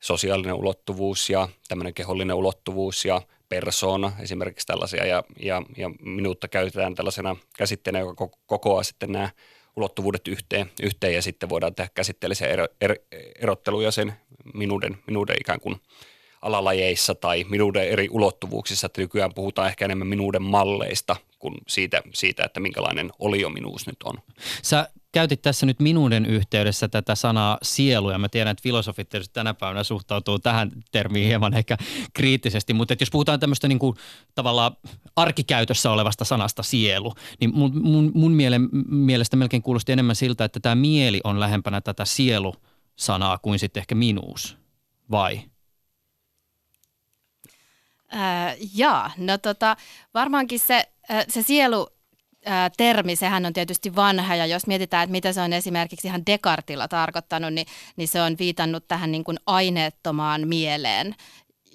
[0.00, 6.94] sosiaalinen ulottuvuus ja tämmöinen kehollinen ulottuvuus ja persona, esimerkiksi tällaisia, ja, ja, ja minuutta käytetään
[6.94, 9.30] tällaisena käsitteenä, joka kokoaa sitten nämä
[9.76, 12.94] ulottuvuudet yhteen, yhteen ja sitten voidaan tehdä käsitteellisiä ero, er,
[13.40, 14.12] erotteluja sen
[14.54, 15.76] minuuden, minuuden ikään kuin
[16.42, 22.44] alalajeissa tai minuuden eri ulottuvuuksissa, että nykyään puhutaan ehkä enemmän minuuden malleista kuin siitä, siitä
[22.44, 24.14] että minkälainen oliominuus nyt on.
[24.62, 29.34] Sä käytit tässä nyt minuuden yhteydessä tätä sanaa sielu, ja mä tiedän, että filosofit tietysti
[29.34, 31.76] tänä päivänä suhtautuu tähän termiin hieman ehkä
[32.12, 33.96] kriittisesti, mutta että jos puhutaan tämmöistä niin kuin,
[34.34, 34.76] tavallaan
[35.16, 40.60] arkikäytössä olevasta sanasta sielu, niin mun, mun, mun mielen, mielestä melkein kuulosti enemmän siltä, että
[40.60, 44.56] tämä mieli on lähempänä tätä sielu-sanaa kuin sitten ehkä minuus,
[45.10, 45.40] vai?
[48.14, 49.76] Äh, jaa, no tota,
[50.14, 51.88] varmaankin se, äh, se sielu
[52.76, 56.88] termi, sehän on tietysti vanha ja jos mietitään, että mitä se on esimerkiksi ihan Descartilla
[56.88, 57.66] tarkoittanut, niin,
[57.96, 61.14] niin se on viitannut tähän niin kuin aineettomaan mieleen,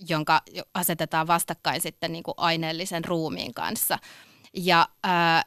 [0.10, 0.42] jonka
[0.74, 4.00] asetetaan vastakkain sitten niin kuin aineellisen ruumiin kanssa.
[4.54, 5.44] Ja ää,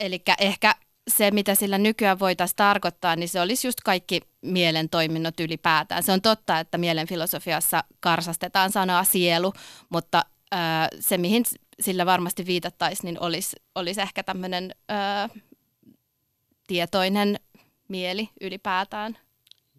[0.00, 0.74] eli ehkä
[1.08, 6.02] se, mitä sillä nykyään voitaisiin tarkoittaa, niin se olisi just kaikki mielen toiminnot ylipäätään.
[6.02, 9.52] Se on totta, että mielen filosofiassa karsastetaan sanaa sielu,
[9.88, 11.44] mutta ää, se, mihin
[11.80, 14.74] sillä varmasti viitattaisiin, niin olisi, olisi ehkä tämmöinen
[16.66, 17.40] tietoinen
[17.88, 19.18] mieli ylipäätään.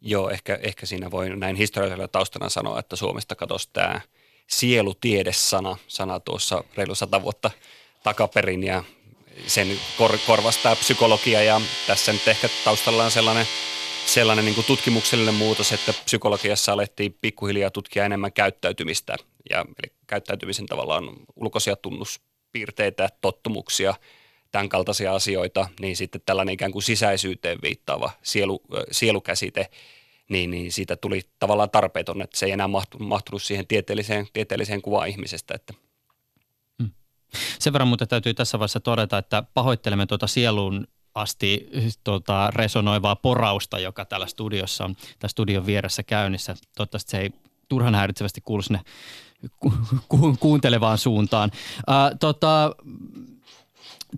[0.01, 4.01] Joo, ehkä, ehkä siinä voi näin historiallisella taustana sanoa, että Suomesta katosi tämä
[4.47, 7.51] sielutiedesana sana tuossa reilu sata vuotta
[8.03, 8.83] takaperin ja
[9.47, 13.45] sen kor, korvastaa psykologia ja tässä nyt ehkä taustalla on sellainen,
[14.06, 19.15] sellainen niin kuin tutkimuksellinen muutos, että psykologiassa alettiin pikkuhiljaa tutkia enemmän käyttäytymistä
[19.50, 21.04] ja eli käyttäytymisen tavallaan
[21.36, 23.93] ulkoisia tunnuspiirteitä, tottumuksia,
[24.52, 29.69] tämän kaltaisia asioita, niin sitten tällainen ikään kuin sisäisyyteen viittaava sielu, sielukäsite,
[30.30, 32.69] niin, niin siitä tuli tavallaan tarpeeton, että se ei enää
[33.00, 35.56] mahtunut siihen tieteelliseen, tieteelliseen kuvaan ihmisestä.
[35.56, 35.73] Että.
[37.59, 41.69] Sen verran mutta täytyy tässä vaiheessa todeta, että pahoittelemme tuota sielun asti
[42.03, 46.55] tuota, resonoivaa porausta, joka täällä studiossa on, tässä studion vieressä käynnissä.
[46.77, 47.31] Toivottavasti se ei
[47.69, 48.81] turhan häiritsevästi kuulu sinne
[49.59, 49.73] ku,
[50.09, 51.51] ku, kuuntelevaan suuntaan.
[51.87, 52.75] Ää, tota,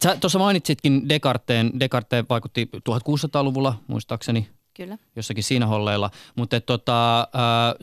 [0.04, 1.80] sä tuossa mainitsitkin Descarteen.
[1.80, 4.98] Descartes vaikutti 1600-luvulla muistaakseni Kyllä.
[5.16, 7.28] jossakin siinä holleilla, mutta tota,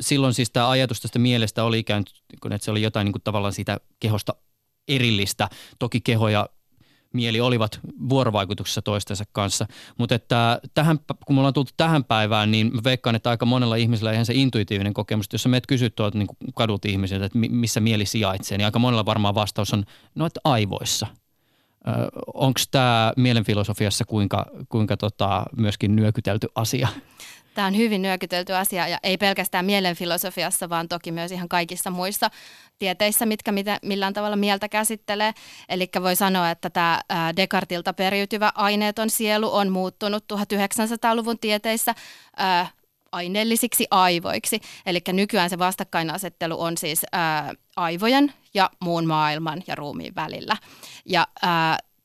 [0.01, 2.05] silloin siis tämä ajatus tästä mielestä oli ikään
[2.41, 4.35] kuin, että se oli jotain niin kuin tavallaan siitä kehosta
[4.89, 5.49] erillistä.
[5.79, 6.49] Toki keho ja
[7.13, 9.67] mieli olivat vuorovaikutuksessa toistensa kanssa.
[9.99, 13.77] Mutta että tähän, kun me ollaan tultu tähän päivään, niin mä veikkaan, että aika monella
[13.77, 17.81] ihmisellä ihan se intuitiivinen kokemus, jos sä meet kysyt tuolta niin kadut ihmisiltä, että missä
[17.81, 21.07] mieli sijaitsee, niin aika monella varmaan vastaus on, no että aivoissa.
[22.35, 26.89] Onko tämä mielenfilosofiassa kuinka, kuinka tota, myöskin nyökytelty asia?
[27.57, 32.31] Tämä on hyvin nyökytelty asia ja ei pelkästään mielenfilosofiassa, vaan toki myös ihan kaikissa muissa
[32.79, 35.33] tieteissä, mitkä mitä, millään tavalla mieltä käsittelee.
[35.69, 37.01] Eli voi sanoa, että tämä
[37.37, 41.95] Descartilta periytyvä aineeton sielu on muuttunut 1900-luvun tieteissä
[42.37, 42.69] ää,
[43.13, 44.61] aineellisiksi aivoiksi.
[44.87, 50.57] Eli nykyään se vastakkainasettelu on siis ää, aivojen ja muun maailman ja ruumiin välillä.
[51.05, 51.27] Ja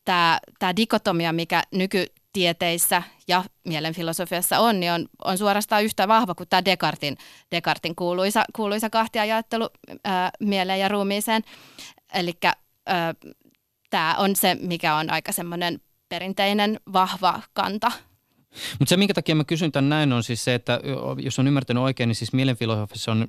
[0.05, 6.49] tämä dikotomia, mikä nyky tieteissä ja mielenfilosofiassa on, niin on, on suorastaan yhtä vahva kuin
[6.49, 7.17] tämä Descartin,
[7.51, 9.69] Descartin kuuluisa, kuuluisa kahtiajaottelu
[10.03, 11.43] ää, mieleen ja ruumiiseen.
[12.13, 12.33] Eli
[13.89, 17.91] tämä on se, mikä on aika semmoinen perinteinen vahva kanta
[18.79, 20.79] mutta se, minkä takia mä kysyn tämän näin, on siis se, että
[21.17, 23.27] jos on ymmärtänyt oikein, niin siis mielenfilosofiassa on,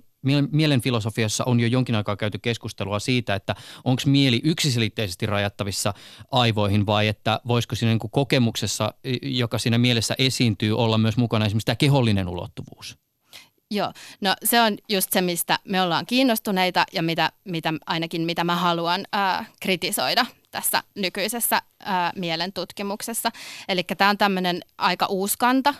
[0.50, 3.54] mielenfilosofiassa on jo jonkin aikaa käyty keskustelua siitä, että
[3.84, 5.94] onko mieli yksiselitteisesti rajattavissa
[6.32, 11.66] aivoihin vai että voisiko siinä niin kokemuksessa, joka siinä mielessä esiintyy, olla myös mukana esimerkiksi
[11.66, 12.98] tämä kehollinen ulottuvuus.
[13.70, 18.44] Joo, no se on just se, mistä me ollaan kiinnostuneita ja mitä, mitä ainakin mitä
[18.44, 23.30] mä haluan ää, kritisoida tässä nykyisessä ää, mielen tutkimuksessa.
[23.68, 25.74] Eli tämä on tämmöinen aika uusi kanta,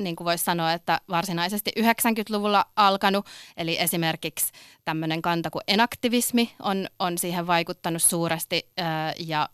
[0.00, 4.52] niin kuin voisi sanoa, että varsinaisesti 90-luvulla alkanut, eli esimerkiksi
[4.84, 9.48] tämmöinen kanta kuin enaktivismi on, on siihen vaikuttanut suuresti ää, ja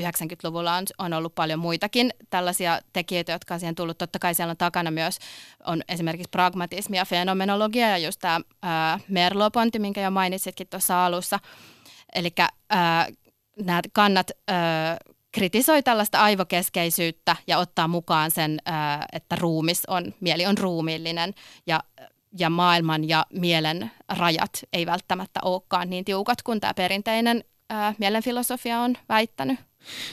[0.00, 3.98] 90-luvulla on, on ollut paljon muitakin tällaisia tekijöitä, jotka on siihen tullut.
[3.98, 5.18] Totta kai siellä on takana myös
[5.66, 8.40] on esimerkiksi pragmatismi ja fenomenologia ja just tämä
[9.08, 11.38] Merleau-ponti, minkä jo mainitsitkin tuossa alussa.
[12.14, 12.30] Eli
[13.62, 14.96] nämä kannat ää,
[15.32, 21.34] kritisoi tällaista aivokeskeisyyttä ja ottaa mukaan sen, ää, että ruumis on, mieli on ruumiillinen
[21.66, 21.80] ja,
[22.38, 28.80] ja maailman ja mielen rajat ei välttämättä olekaan niin tiukat kuin tämä perinteinen ää, mielenfilosofia
[28.80, 29.58] on väittänyt.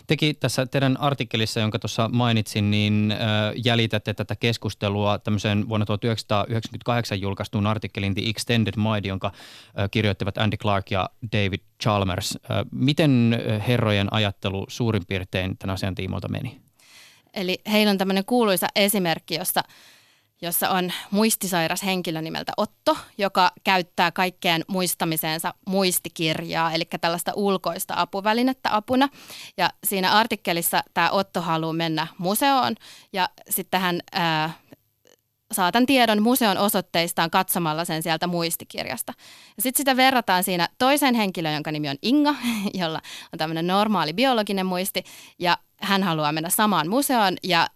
[0.07, 3.13] Teki tässä teidän artikkelissa, jonka tuossa mainitsin, niin
[3.65, 9.31] jäljitätte tätä keskustelua tämmöisen vuonna 1998 julkaistuun artikkelin The Extended Mind, jonka
[9.91, 12.37] kirjoittivat Andy Clark ja David Chalmers.
[12.71, 16.61] Miten herrojen ajattelu suurin piirtein tämän asian tiimoilta meni?
[17.33, 19.61] Eli heillä on tämmöinen kuuluisa esimerkki, jossa
[20.41, 28.75] jossa on muistisairas henkilö nimeltä Otto, joka käyttää kaikkeen muistamiseensa muistikirjaa, eli tällaista ulkoista apuvälinettä
[28.75, 29.09] apuna.
[29.57, 32.75] Ja siinä artikkelissa tämä Otto haluaa mennä museoon
[33.13, 34.53] ja sitten hän ää,
[35.51, 39.13] saatan tiedon museon osoitteistaan katsomalla sen sieltä muistikirjasta.
[39.57, 42.35] Ja sitten sitä verrataan siinä toisen henkilön, jonka nimi on Inga,
[42.81, 43.01] jolla
[43.33, 45.03] on tämmöinen normaali biologinen muisti,
[45.39, 47.67] ja hän haluaa mennä samaan museoon ja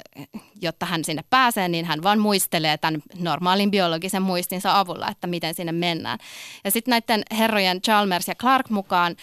[0.61, 5.53] jotta hän sinne pääsee, niin hän vaan muistelee tämän normaalin biologisen muistinsa avulla, että miten
[5.53, 6.19] sinne mennään.
[6.63, 9.15] Ja sitten näiden herrojen Chalmers ja Clark mukaan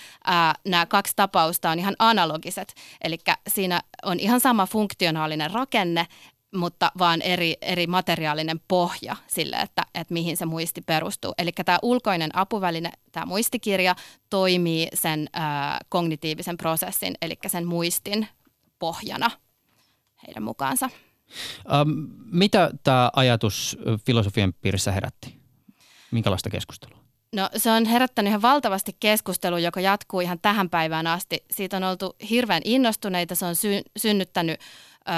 [0.64, 2.74] nämä kaksi tapausta on ihan analogiset.
[3.04, 3.18] Eli
[3.48, 6.06] siinä on ihan sama funktionaalinen rakenne,
[6.54, 11.34] mutta vaan eri, eri materiaalinen pohja sille, että, että mihin se muisti perustuu.
[11.38, 13.94] Eli tämä ulkoinen apuväline, tämä muistikirja,
[14.30, 18.28] toimii sen ää, kognitiivisen prosessin, eli sen muistin
[18.82, 19.30] pohjana
[20.26, 20.90] heidän mukaansa.
[21.72, 21.90] Ähm,
[22.24, 25.40] mitä tämä ajatus filosofian piirissä herätti?
[26.10, 26.98] Minkälaista keskustelua?
[27.32, 31.44] No se on herättänyt ihan valtavasti keskustelua, joka jatkuu ihan tähän päivään asti.
[31.50, 35.12] Siitä on oltu hirveän innostuneita, se on sy- synnyttänyt ö,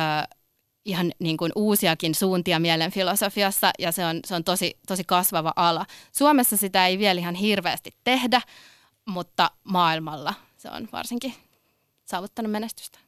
[0.85, 5.53] ihan niin kuin uusiakin suuntia mielen filosofiassa ja se on, se on tosi, tosi kasvava
[5.57, 5.87] ala.
[6.12, 8.40] Suomessa sitä ei vielä ihan hirveästi tehdä,
[9.07, 11.35] mutta maailmalla se on varsinkin
[12.05, 13.03] saavuttanut menestystä.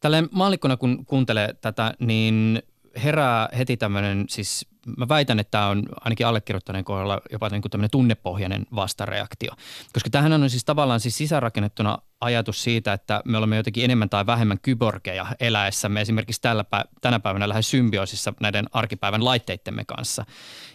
[0.00, 2.62] Tälleen maallikkona kun kuuntelee tätä, niin
[3.04, 7.70] herää heti tämmöinen, siis mä väitän, että tämä on ainakin allekirjoittaneen kohdalla jopa niin kuin
[7.70, 9.52] tämmöinen tunnepohjainen vastareaktio.
[9.92, 14.26] Koska tähän on siis tavallaan siis sisäänrakennettuna ajatus siitä, että me olemme jotenkin enemmän tai
[14.26, 20.24] vähemmän kyborgeja eläessämme esimerkiksi tällä pä- tänä päivänä lähes symbioosissa näiden arkipäivän laitteittemme kanssa.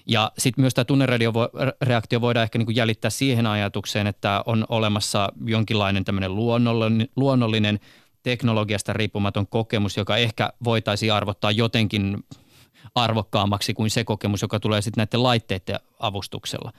[0.06, 5.30] Ja sitten myös tämä tunnereaktio voidaan ehkä niin kuin jäljittää siihen ajatukseen, että on olemassa
[5.46, 7.80] jonkinlainen tämmöinen luonnollinen, luonnollinen
[8.24, 12.24] teknologiasta riippumaton kokemus, joka ehkä voitaisiin arvottaa jotenkin
[12.96, 16.74] arvokkaammaksi kuin se kokemus, joka tulee sitten näiden laitteiden avustuksella.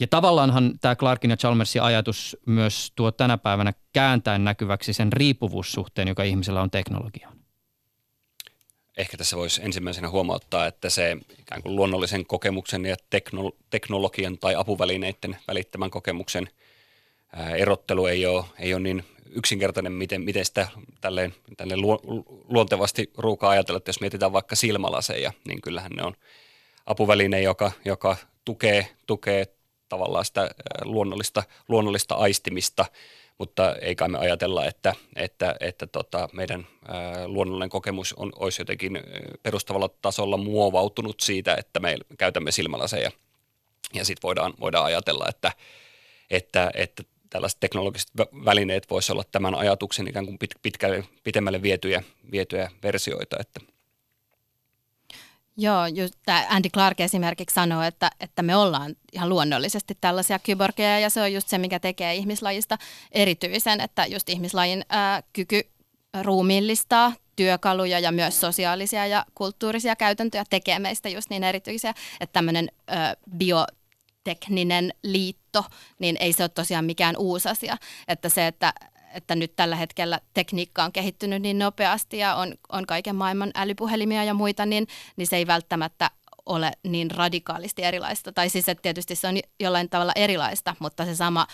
[0.00, 6.08] Ja tavallaanhan tämä Clarkin ja Chalmersin ajatus myös tuo tänä päivänä kääntäen näkyväksi sen riippuvuussuhteen,
[6.08, 7.38] joka ihmisellä on teknologiaan.
[8.96, 14.54] Ehkä tässä voisi ensimmäisenä huomauttaa, että se ikään kuin luonnollisen kokemuksen ja teknolo- teknologian tai
[14.54, 16.48] apuvälineiden välittämän kokemuksen
[17.56, 20.68] erottelu ei ole, ei ole niin yksinkertainen, miten, miten sitä
[21.00, 21.80] tälleen, tälleen
[22.48, 26.14] luontevasti ruukaa ajatella, että jos mietitään vaikka silmälaseja, niin kyllähän ne on
[26.86, 29.46] apuväline, joka, joka tukee, tukee
[29.88, 30.50] tavallaan sitä
[30.84, 32.86] luonnollista, luonnollista aistimista,
[33.38, 36.66] mutta ei kai me ajatella, että, että, että tota, meidän
[37.26, 39.00] luonnollinen kokemus on, olisi jotenkin
[39.42, 43.10] perustavalla tasolla muovautunut siitä, että me käytämme silmälaseja.
[43.94, 45.52] Ja sitten voidaan, voidaan ajatella, että,
[46.30, 47.02] että, että
[47.34, 48.10] tällaiset teknologiset
[48.44, 53.36] välineet voisi olla tämän ajatuksen ikään kuin pitkälle, pitemmälle vietyjä, vietyjä versioita.
[53.40, 53.60] Että.
[55.56, 60.98] Joo, just tämä Andy Clark esimerkiksi sanoo, että, että me ollaan ihan luonnollisesti tällaisia kyborgeja
[60.98, 62.78] ja se on just se, mikä tekee ihmislajista
[63.12, 65.60] erityisen, että just ihmislajin ää, kyky
[66.22, 72.68] ruumiillistaa työkaluja ja myös sosiaalisia ja kulttuurisia käytäntöjä tekee meistä just niin erityisiä, että tämmöinen
[73.36, 73.66] bio
[74.24, 75.64] tekninen liitto,
[75.98, 77.76] niin ei se ole tosiaan mikään uusi asia.
[78.08, 78.72] Että se, että,
[79.14, 84.24] että nyt tällä hetkellä tekniikka on kehittynyt niin nopeasti ja on, on kaiken maailman älypuhelimia
[84.24, 86.10] ja muita, niin, niin se ei välttämättä
[86.46, 88.32] ole niin radikaalisti erilaista.
[88.32, 91.46] Tai siis, että tietysti se on jollain tavalla erilaista, mutta se sama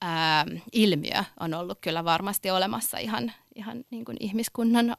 [0.00, 4.96] ää, ilmiö on ollut kyllä varmasti olemassa ihan, ihan niin kuin ihmiskunnan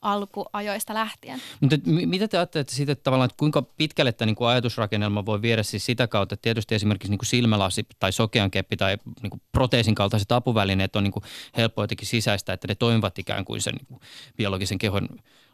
[0.00, 1.42] alkuajoista lähtien.
[1.60, 5.42] Mutta mitä te ajattelette siitä, että tavallaan, että kuinka pitkälle tämä niin kuin ajatusrakennelma voi
[5.42, 9.30] viedä siis sitä kautta, että tietysti esimerkiksi niin kuin silmälasi tai sokean keppi tai niin
[9.30, 11.22] kuin proteesin kaltaiset apuvälineet on niin kuin
[11.56, 14.00] helppo jotenkin sisäistä, että ne toimivat ikään kuin sen niin kuin
[14.36, 15.08] biologisen kehon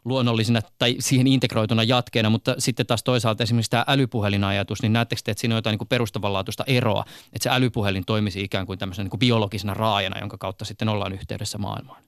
[0.05, 5.31] luonnollisena tai siihen integroituna jatkeena, mutta sitten taas toisaalta esimerkiksi tämä älypuhelinajatus, niin näettekö te,
[5.31, 9.09] että siinä on jotain niin perustavanlaatuista eroa, että se älypuhelin toimisi ikään kuin tämmöisenä niin
[9.09, 12.03] kuin biologisena raajana, jonka kautta sitten ollaan yhteydessä maailmaan?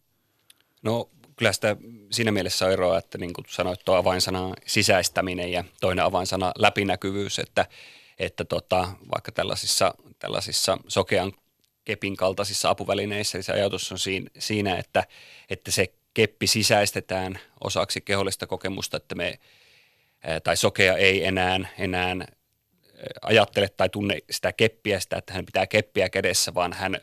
[0.82, 1.76] No kyllä sitä
[2.12, 7.40] siinä mielessä on eroa, että niin kuin sanoit, tuo avainsana sisäistäminen ja toinen avainsana läpinäkyvyys,
[7.40, 7.66] että,
[8.20, 11.32] että tota, vaikka tällaisissa, tällaisissa sokean
[11.86, 13.98] kepin kaltaisissa apuvälineissä, niin se ajatus on
[14.40, 15.04] siinä, että,
[15.50, 19.40] että se keppi sisäistetään osaksi kehollista kokemusta, että me
[20.44, 22.16] tai sokea ei enää, enää
[23.22, 27.00] ajattele tai tunne sitä keppiä, sitä, että hän pitää keppiä kädessä, vaan hän ä,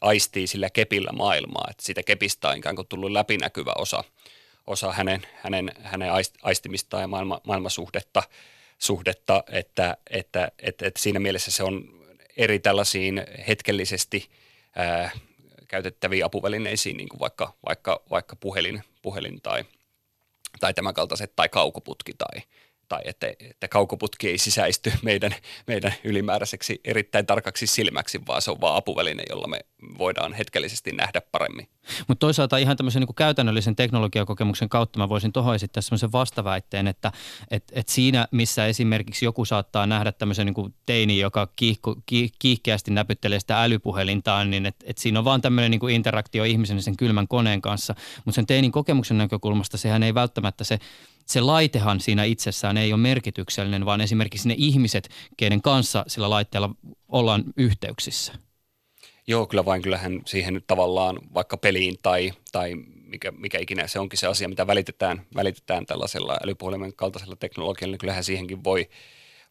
[0.00, 1.66] aistii sillä kepillä maailmaa.
[1.70, 4.04] Että siitä kepistä on ikään kuin tullut läpinäkyvä osa,
[4.66, 6.10] osa hänen, hänen, hänen
[6.42, 8.22] aistimistaan ja maailma, maailmasuhdetta,
[8.78, 12.04] suhdetta, että, että, että, että siinä mielessä se on
[12.36, 14.30] eri tällaisiin hetkellisesti
[14.76, 15.10] ää,
[15.68, 19.64] käytettäviin apuvälineisiin, niin kuin vaikka, vaikka, vaikka puhelin, puhelin tai,
[20.60, 22.42] tai tämän kaltaiset, tai kaukoputki tai,
[22.94, 25.34] tai että, että kaukoputki ei sisäisty meidän,
[25.66, 29.60] meidän ylimääräiseksi erittäin tarkaksi silmäksi, vaan se on vaan apuväline, jolla me
[29.98, 31.68] voidaan hetkellisesti nähdä paremmin.
[32.08, 37.12] Mutta toisaalta ihan tämmöisen niin käytännöllisen teknologiakokemuksen kautta mä voisin tuohon esittää semmoisen vastaväitteen, että
[37.50, 42.90] et, et siinä missä esimerkiksi joku saattaa nähdä tämmöisen niin teini, joka kiihku, kiih, kiihkeästi
[42.90, 47.28] näpyttelee sitä älypuhelintaan, niin että et siinä on vaan tämmöinen niin interaktio ihmisen sen kylmän
[47.28, 47.94] koneen kanssa,
[48.24, 50.78] mutta sen teinin kokemuksen näkökulmasta sehän ei välttämättä se
[51.26, 56.74] se laitehan siinä itsessään ei ole merkityksellinen, vaan esimerkiksi ne ihmiset, keiden kanssa sillä laitteella
[57.08, 58.32] ollaan yhteyksissä.
[59.26, 62.74] Joo, kyllä vain kyllähän siihen nyt tavallaan vaikka peliin tai, tai
[63.06, 67.98] mikä, mikä ikinä se onkin se asia, mitä välitetään, välitetään tällaisella älypuhelimen kaltaisella teknologialla, niin
[67.98, 68.88] kyllähän siihenkin voi,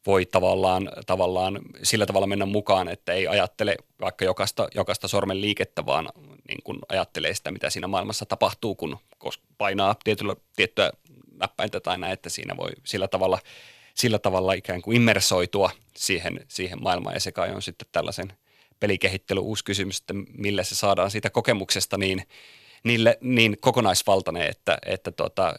[0.06, 5.86] voi tavallaan, tavallaan sillä tavalla mennä mukaan, että ei ajattele vaikka jokaista, jokaista sormen liikettä,
[5.86, 6.10] vaan
[6.48, 8.98] niin kuin ajattelee sitä, mitä siinä maailmassa tapahtuu, kun
[9.58, 10.92] painaa tietyllä, tiettyä
[11.40, 13.40] näppäintä tai näin, että siinä voi sillä tavalla,
[13.94, 18.34] sillä tavalla ikään kuin immersoitua siihen, siihen maailmaan ja se kai on sitten tällaisen
[18.84, 22.28] pelikehittely uusi kysymys, että millä se saadaan siitä kokemuksesta niin,
[22.84, 25.54] niille, niin kokonaisvaltainen, että, että tota,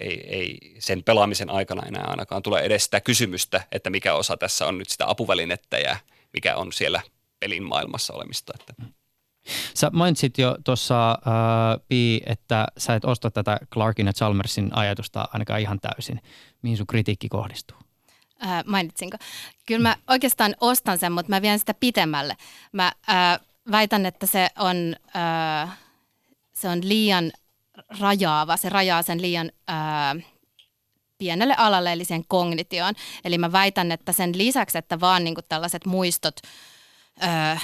[0.00, 4.66] ei, ei sen pelaamisen aikana enää ainakaan tule edes sitä kysymystä, että mikä osa tässä
[4.66, 5.96] on nyt sitä apuvälinettä ja
[6.32, 7.00] mikä on siellä
[7.40, 8.52] pelin maailmassa olemista.
[8.60, 8.74] Että.
[9.74, 15.28] Sä mainitsit jo tuossa, äh, Pi, että sä et osta tätä Clarkin ja Chalmersin ajatusta
[15.32, 16.20] ainakaan ihan täysin.
[16.62, 17.85] Mihin sun kritiikki kohdistuu?
[18.44, 19.16] Äh, mainitsinko?
[19.66, 22.36] Kyllä mä oikeastaan ostan sen, mutta mä vien sitä pitemmälle.
[22.72, 25.78] Mä äh, väitän, että se on, äh,
[26.52, 27.32] se on liian
[28.00, 28.56] rajaava.
[28.56, 30.24] Se rajaa sen liian äh,
[31.18, 32.94] pienelle alalle, eli sen kognitioon.
[33.24, 36.36] Eli mä väitän, että sen lisäksi, että vaan niin tällaiset muistot–
[37.22, 37.56] Öö,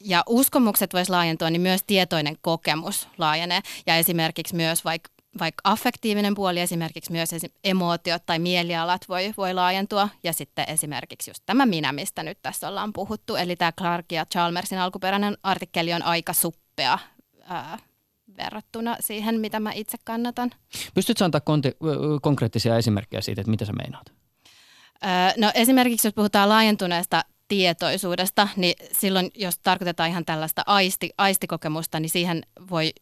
[0.00, 3.60] ja uskomukset voisi laajentua, niin myös tietoinen kokemus laajenee.
[3.86, 7.30] Ja esimerkiksi myös vaikka vaikka affektiivinen puoli, esimerkiksi myös
[7.64, 10.08] emootiot tai mielialat voi, voi laajentua.
[10.22, 13.36] Ja sitten esimerkiksi just tämä minä, mistä nyt tässä ollaan puhuttu.
[13.36, 16.98] Eli tämä Clark ja Chalmersin alkuperäinen artikkeli on aika suppea
[17.42, 17.78] ää,
[18.36, 20.50] verrattuna siihen, mitä mä itse kannatan.
[20.94, 21.76] Pystytkö antaa konti-
[22.22, 24.12] konkreettisia esimerkkejä siitä, että mitä sä meinaat?
[25.04, 32.00] Öö, no esimerkiksi jos puhutaan laajentuneesta tietoisuudesta, niin silloin jos tarkoitetaan ihan tällaista aisti, aistikokemusta,
[32.00, 32.92] niin siihen voi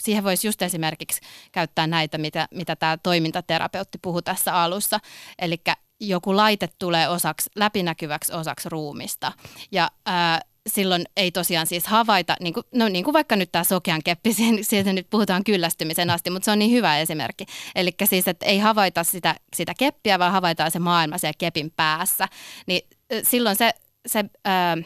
[0.00, 1.20] siihen voisi just esimerkiksi
[1.52, 4.98] käyttää näitä, mitä, mitä tämä toimintaterapeutti puhui tässä alussa.
[5.38, 5.56] Eli
[6.00, 9.32] joku laite tulee osaksi, läpinäkyväksi osaksi ruumista.
[9.72, 13.64] Ja ää, silloin ei tosiaan siis havaita, niin kuin, no niin kuin vaikka nyt tämä
[13.64, 14.30] sokean keppi,
[14.62, 17.46] siitä nyt puhutaan kyllästymisen asti, mutta se on niin hyvä esimerkki.
[17.74, 22.28] Eli siis, että ei havaita sitä, sitä keppiä, vaan havaitaan se maailma siellä kepin päässä.
[22.66, 22.88] Niin
[23.22, 23.70] silloin se,
[24.06, 24.76] se ää,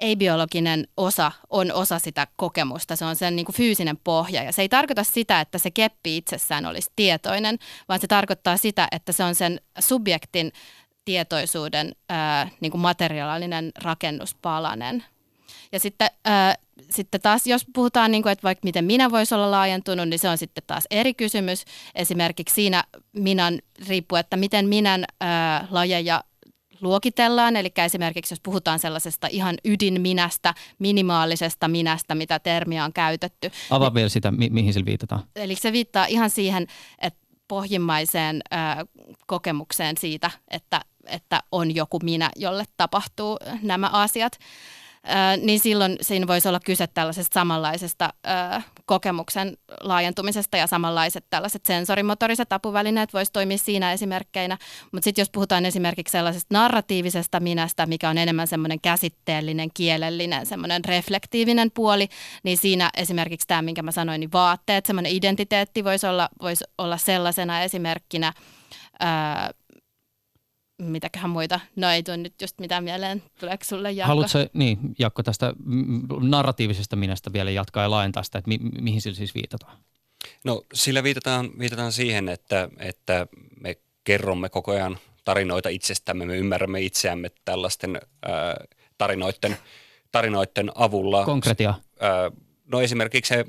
[0.00, 4.42] ei-biologinen osa on osa sitä kokemusta, se on sen niin kuin fyysinen pohja.
[4.42, 8.88] Ja se ei tarkoita sitä, että se keppi itsessään olisi tietoinen, vaan se tarkoittaa sitä,
[8.92, 10.52] että se on sen subjektin
[11.04, 15.04] tietoisuuden ää, niin kuin materiaalinen rakennuspalanen.
[15.72, 16.54] Ja sitten, ää,
[16.90, 20.28] sitten taas, jos puhutaan, niin kuin, että vaikka miten minä voisi olla laajentunut, niin se
[20.28, 21.64] on sitten taas eri kysymys.
[21.94, 26.24] Esimerkiksi siinä minän riippuu, että miten minän ää, lajeja
[26.86, 27.56] luokitellaan.
[27.56, 33.50] Eli esimerkiksi jos puhutaan sellaisesta ihan ydinminästä, minimaalisesta minästä, mitä termiä on käytetty.
[33.70, 35.22] Avaa vielä sitä, mi- mihin sillä viitataan.
[35.36, 36.66] Eli se viittaa ihan siihen,
[36.98, 38.56] että pohjimmaiseen ö,
[39.26, 44.38] kokemukseen siitä, että, että on joku minä, jolle tapahtuu nämä asiat
[45.42, 48.12] niin silloin siinä voisi olla kyse tällaisesta samanlaisesta
[48.86, 54.58] kokemuksen laajentumisesta ja samanlaiset tällaiset sensorimotoriset apuvälineet voisi toimia siinä esimerkkeinä.
[54.92, 60.84] Mutta sitten jos puhutaan esimerkiksi sellaisesta narratiivisesta minästä, mikä on enemmän semmoinen käsitteellinen, kielellinen, semmoinen
[60.84, 62.08] reflektiivinen puoli,
[62.42, 66.96] niin siinä esimerkiksi tämä, minkä mä sanoin, niin vaatteet, semmoinen identiteetti voisi olla, voisi olla
[66.96, 68.32] sellaisena esimerkkinä.
[70.78, 74.08] Mitäköhän muita, no ei tule nyt just mitään mieleen, tuleeko sulle Jaakko?
[74.08, 75.52] Haluatko niin Jaakko tästä
[76.20, 79.78] narratiivisesta minästä vielä jatkaa ja laajentaa sitä, että mi- mihin sillä siis viitataan?
[80.44, 83.26] No sillä viitataan, viitataan siihen, että, että
[83.60, 88.64] me kerromme koko ajan tarinoita itsestämme, me ymmärrämme itseämme tällaisten ää,
[88.98, 89.56] tarinoiden,
[90.12, 91.24] tarinoiden avulla.
[91.24, 91.74] Konkretia.
[92.00, 92.30] Ää,
[92.72, 93.44] no esimerkiksi se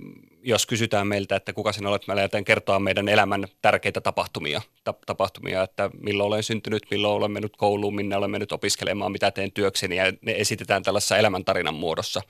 [0.47, 4.61] jos kysytään meiltä, että kuka sinä olet, mä lähdetään kertoa meidän elämän tärkeitä tapahtumia,
[5.05, 9.51] tapahtumia, että milloin olen syntynyt, milloin olen mennyt kouluun, minne olen mennyt opiskelemaan, mitä teen
[9.51, 12.21] työkseni ja ne esitetään tällaisessa elämäntarinan muodossa.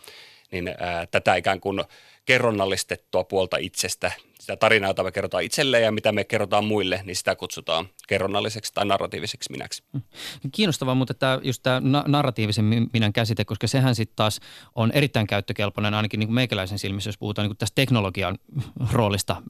[0.51, 1.83] Niin ää, tätä ikään kuin
[2.25, 7.15] kerronnallistettua puolta itsestä, sitä tarinaa, jota me kerrotaan itselleen ja mitä me kerrotaan muille, niin
[7.15, 9.83] sitä kutsutaan kerronnalliseksi tai narratiiviseksi minäksi.
[9.93, 10.01] Mm.
[10.51, 14.39] Kiinnostavaa, mutta tämä, just tämä narratiivisen minän käsite, koska sehän sitten taas
[14.75, 18.37] on erittäin käyttökelpoinen ainakin niin kuin meikäläisen silmissä, jos puhutaan niin kuin tästä teknologian
[18.91, 19.41] roolista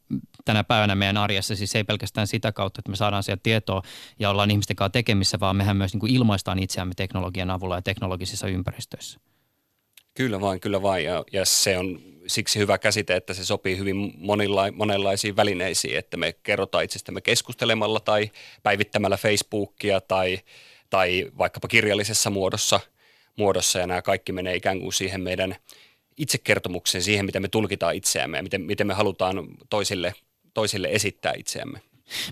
[0.46, 1.56] tänä päivänä meidän arjessa.
[1.56, 3.82] Siis ei pelkästään sitä kautta, että me saadaan sieltä tietoa
[4.20, 7.82] ja ollaan ihmisten kanssa tekemissä, vaan mehän myös niin kuin ilmaistaan itseämme teknologian avulla ja
[7.82, 9.20] teknologisissa ympäristöissä.
[10.18, 11.06] Kyllä vain, kyllä vain.
[11.06, 16.18] Ja, ja se on siksi hyvä käsite, että se sopii hyvin monilla, monenlaisiin välineisiin, että
[16.18, 18.32] me kerrotaan itsestämme keskustelemalla tai
[18.64, 20.40] päivittämällä Facebookia tai,
[20.90, 22.80] tai vaikkapa kirjallisessa muodossa,
[23.36, 25.56] muodossa ja nämä kaikki menee ikään kuin siihen meidän
[26.18, 30.14] itsekertomukseen, siihen miten me tulkitaan itseämme ja miten, miten me halutaan toisille,
[30.54, 31.82] toisille esittää itseämme.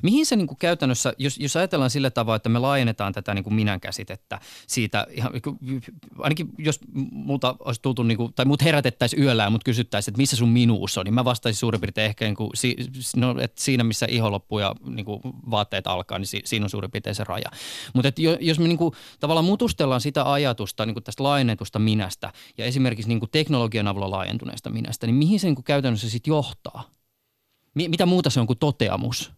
[0.01, 3.43] Mihin se niin kuin käytännössä, jos, jos ajatellaan sillä tavalla, että me laajennetaan tätä niin
[3.43, 5.31] kuin minän käsitettä siitä, ihan,
[6.19, 6.79] ainakin jos
[7.11, 10.49] multa olisi tultu, niin kuin, tai mut herätettäisiin yöllä ja mut kysyttäisiin, että missä sun
[10.49, 12.51] minuus on, niin mä vastaisin suurin piirtein ehkä niin kuin,
[13.15, 15.21] no, että siinä, missä iho loppuu ja niin kuin
[15.51, 17.51] vaatteet alkaa, niin siinä on suurin piirtein se raja.
[17.93, 22.65] Mutta jos me niin kuin, tavallaan mutustellaan sitä ajatusta niin kuin tästä laajennetusta minästä ja
[22.65, 26.89] esimerkiksi niin kuin teknologian avulla laajentuneesta minästä, niin mihin se niin kuin käytännössä sitten johtaa?
[27.73, 29.31] Mitä muuta se on kuin toteamus?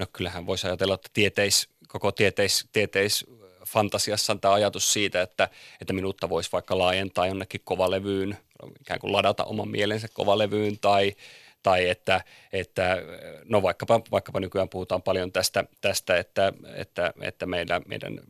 [0.00, 3.26] No kyllähän voisi ajatella, että tieteis, koko tieteis, tieteis
[3.66, 5.48] fantasiassa on tämä ajatus siitä, että,
[5.80, 8.38] että minuutta voisi vaikka laajentaa jonnekin kovalevyyn,
[8.80, 11.16] ikään kuin ladata oman mielensä kovalevyyn tai,
[11.62, 12.20] tai että,
[12.52, 12.96] että
[13.44, 18.20] no vaikkapa, vaikkapa nykyään puhutaan paljon tästä, tästä että, että, että meidän, meidän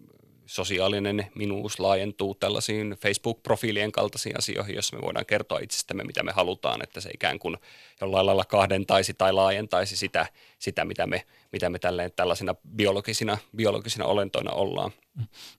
[0.51, 6.83] sosiaalinen minuus laajentuu tällaisiin Facebook-profiilien kaltaisiin asioihin, joissa me voidaan kertoa itsestämme, mitä me halutaan,
[6.83, 7.57] että se ikään kuin
[8.01, 10.27] jollain lailla kahdentaisi tai laajentaisi sitä,
[10.59, 14.91] sitä mitä me, mitä me tälleen, tällaisina biologisina, biologisina olentoina ollaan.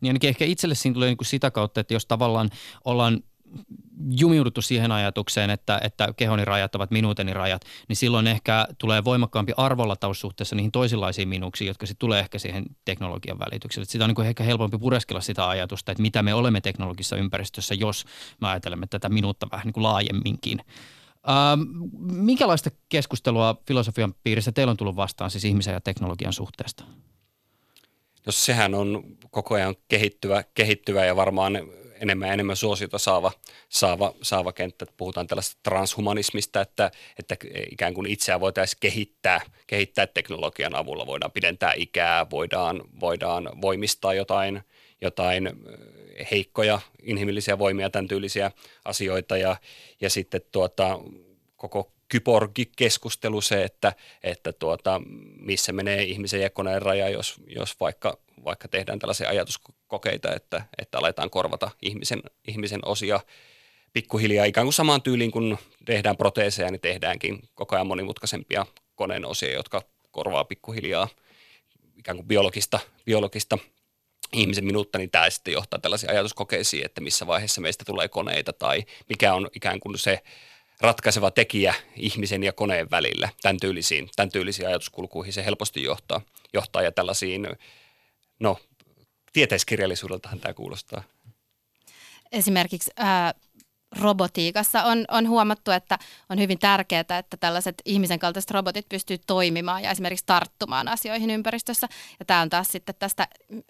[0.02, 2.50] Niin ainakin ehkä itselle siinä tulee niin kuin sitä kautta, että jos tavallaan
[2.86, 3.24] ollaan
[4.10, 9.54] jumiuduttu siihen ajatukseen, että, että kehoni rajat ovat minuuteni rajat, niin silloin ehkä tulee voimakkaampi
[9.58, 13.86] arvolataus suhteessa niihin toisenlaisiin minuuksiin, jotka sitten tulee ehkä siihen teknologian välitykselle.
[13.86, 18.06] Sitä on niin ehkä helpompi pureskella sitä ajatusta, että mitä me olemme teknologisessa ympäristössä, jos
[18.42, 20.60] me ajattelemme tätä minuutta vähän niin kuin laajemminkin.
[21.30, 21.62] Ähm,
[22.02, 26.84] minkälaista keskustelua filosofian piirissä teillä on tullut vastaan siis ihmisen ja teknologian suhteesta?
[28.26, 31.54] No sehän on koko ajan kehittyvä, kehittyvä ja varmaan
[32.02, 33.32] enemmän ja enemmän suosiota saava,
[33.70, 34.86] saava, saava kenttä.
[34.98, 37.36] Puhutaan tällaista transhumanismista, että, että
[37.72, 41.08] ikään kuin itseä voitaisiin kehittää, kehittää teknologian avulla.
[41.08, 44.62] Voidaan pidentää ikää, voidaan, voidaan voimistaa jotain,
[45.02, 45.50] jotain
[46.32, 48.52] heikkoja inhimillisiä voimia, tämän tyylisiä
[48.86, 49.56] asioita ja,
[50.02, 51.00] ja sitten tuota,
[51.58, 53.94] koko kyborgi-keskustelu se, että,
[54.24, 55.02] että tuota,
[55.40, 60.98] missä menee ihmisen ja koneen raja, jos, jos vaikka, vaikka tehdään tällaisia ajatuskokeita, että, että
[60.98, 63.20] aletaan korvata ihmisen, ihmisen osia
[63.94, 64.46] pikkuhiljaa.
[64.46, 69.82] Ikään kuin samaan tyyliin, kun tehdään proteeseja, niin tehdäänkin koko ajan monimutkaisempia koneen osia, jotka
[70.12, 71.08] korvaa pikkuhiljaa
[71.98, 73.58] ikään kuin biologista, biologista
[74.34, 78.84] ihmisen minuutta, niin tämä sitten johtaa tällaisiin ajatuskokeisiin, että missä vaiheessa meistä tulee koneita tai
[79.10, 80.20] mikä on ikään kuin se
[80.82, 83.30] ratkaiseva tekijä ihmisen ja koneen välillä.
[83.42, 86.22] Tämän tyylisiin, tämän tyylisiin ajatuskulkuihin se helposti johtaa,
[86.54, 87.48] johtaa ja tällaisiin,
[88.40, 88.58] no
[89.34, 91.04] tieteiskirjallisuudeltahan tämä kuulostaa.
[92.32, 93.34] Esimerkiksi ää,
[94.00, 99.84] robotiikassa on, on huomattu, että on hyvin tärkeää, että tällaiset ihmisen kaltaiset robotit pystyy toimimaan
[99.84, 101.88] ja esimerkiksi tarttumaan asioihin ympäristössä.
[102.20, 103.28] Ja tämä on taas sitten tästä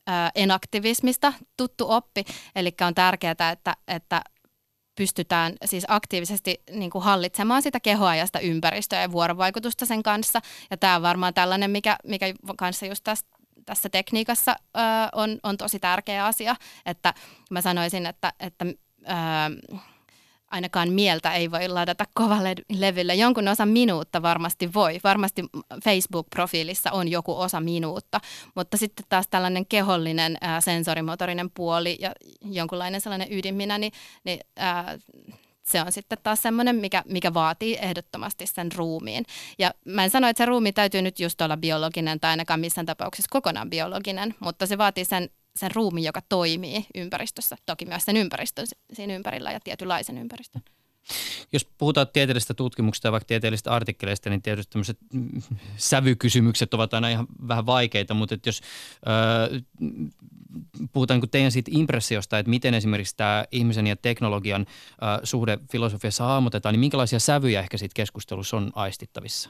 [0.07, 2.23] ää, enaktivismista tuttu oppi,
[2.55, 4.21] eli on tärkeää, että, että
[5.01, 10.41] pystytään siis aktiivisesti niin kuin hallitsemaan sitä kehoajasta ympäristöä ja vuorovaikutusta sen kanssa.
[10.71, 13.25] Ja tämä on varmaan tällainen, mikä, mikä kanssa just tässä
[13.65, 14.79] tässä tekniikassa ö,
[15.15, 17.13] on, on tosi tärkeä asia, että
[17.49, 19.77] mä sanoisin, että, että ö,
[20.51, 23.15] ainakaan mieltä ei voi ladata kovalle levylle.
[23.15, 24.99] Jonkun osa minuutta varmasti voi.
[25.03, 25.43] Varmasti
[25.83, 28.19] Facebook-profiilissa on joku osa minuutta,
[28.55, 32.11] mutta sitten taas tällainen kehollinen ää, sensorimotorinen puoli ja
[32.45, 33.93] jonkunlainen sellainen ydinminä, niin,
[34.23, 34.97] niin ää,
[35.63, 39.25] se on sitten taas semmoinen, mikä, mikä vaatii ehdottomasti sen ruumiin.
[39.59, 42.85] Ja mä en sano, että se ruumi täytyy nyt just olla biologinen tai ainakaan missään
[42.85, 47.55] tapauksessa kokonaan biologinen, mutta se vaatii sen sen ruumiin, joka toimii ympäristössä.
[47.65, 50.61] Toki myös sen ympäristön siinä ympärillä ja tietynlaisen ympäristön.
[51.53, 55.41] Jos puhutaan tieteellisestä tutkimuksesta ja vaikka tieteellisistä artikkeleista, niin tietysti tämmöiset mm,
[55.77, 58.61] sävykysymykset ovat aina ihan vähän vaikeita, mutta että jos
[59.07, 59.63] äh,
[60.93, 66.23] puhutaan niin teidän siitä impressiosta, että miten esimerkiksi tämä ihmisen ja teknologian äh, suhde filosofiassa
[66.23, 69.49] hahmotetaan, niin minkälaisia sävyjä ehkä siitä keskustelussa on aistittavissa?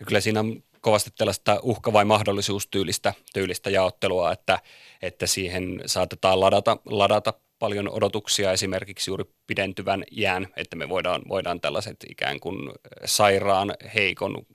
[0.00, 4.58] No kyllä siinä on kovasti tällaista uhka- vai mahdollisuustyylistä tyylistä jaottelua, että,
[5.02, 11.60] että siihen saatetaan ladata, ladata paljon odotuksia esimerkiksi juuri pidentyvän jään, että me voidaan, voidaan
[11.60, 12.72] tällaiset ikään kuin
[13.04, 14.46] sairaan, heikon,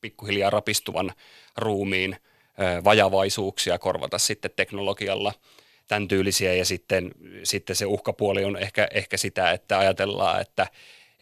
[0.00, 1.12] pikkuhiljaa rapistuvan
[1.56, 2.16] ruumiin
[2.84, 5.32] vajavaisuuksia korvata sitten teknologialla
[5.88, 6.54] tämän tyylisiä.
[6.54, 7.10] Ja sitten,
[7.42, 10.66] sitten se uhkapuoli on ehkä, ehkä sitä, että ajatellaan, että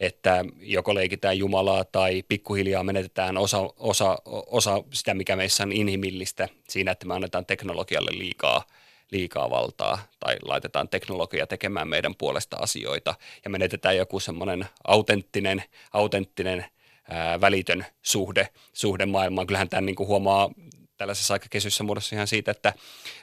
[0.05, 6.49] että joko leikitään Jumalaa tai pikkuhiljaa menetetään osa, osa, osa sitä, mikä meissä on inhimillistä
[6.69, 8.63] siinä, että me annetaan teknologialle liikaa,
[9.11, 16.65] liikaa valtaa tai laitetaan teknologia tekemään meidän puolesta asioita ja menetetään joku semmoinen autenttinen, autenttinen
[17.09, 19.47] ää, välitön suhde, suhde maailmaan.
[19.47, 20.49] Kyllähän tämän niin kuin huomaa
[20.97, 22.73] tällaisessa aika kesyssä muodossa ihan siitä, että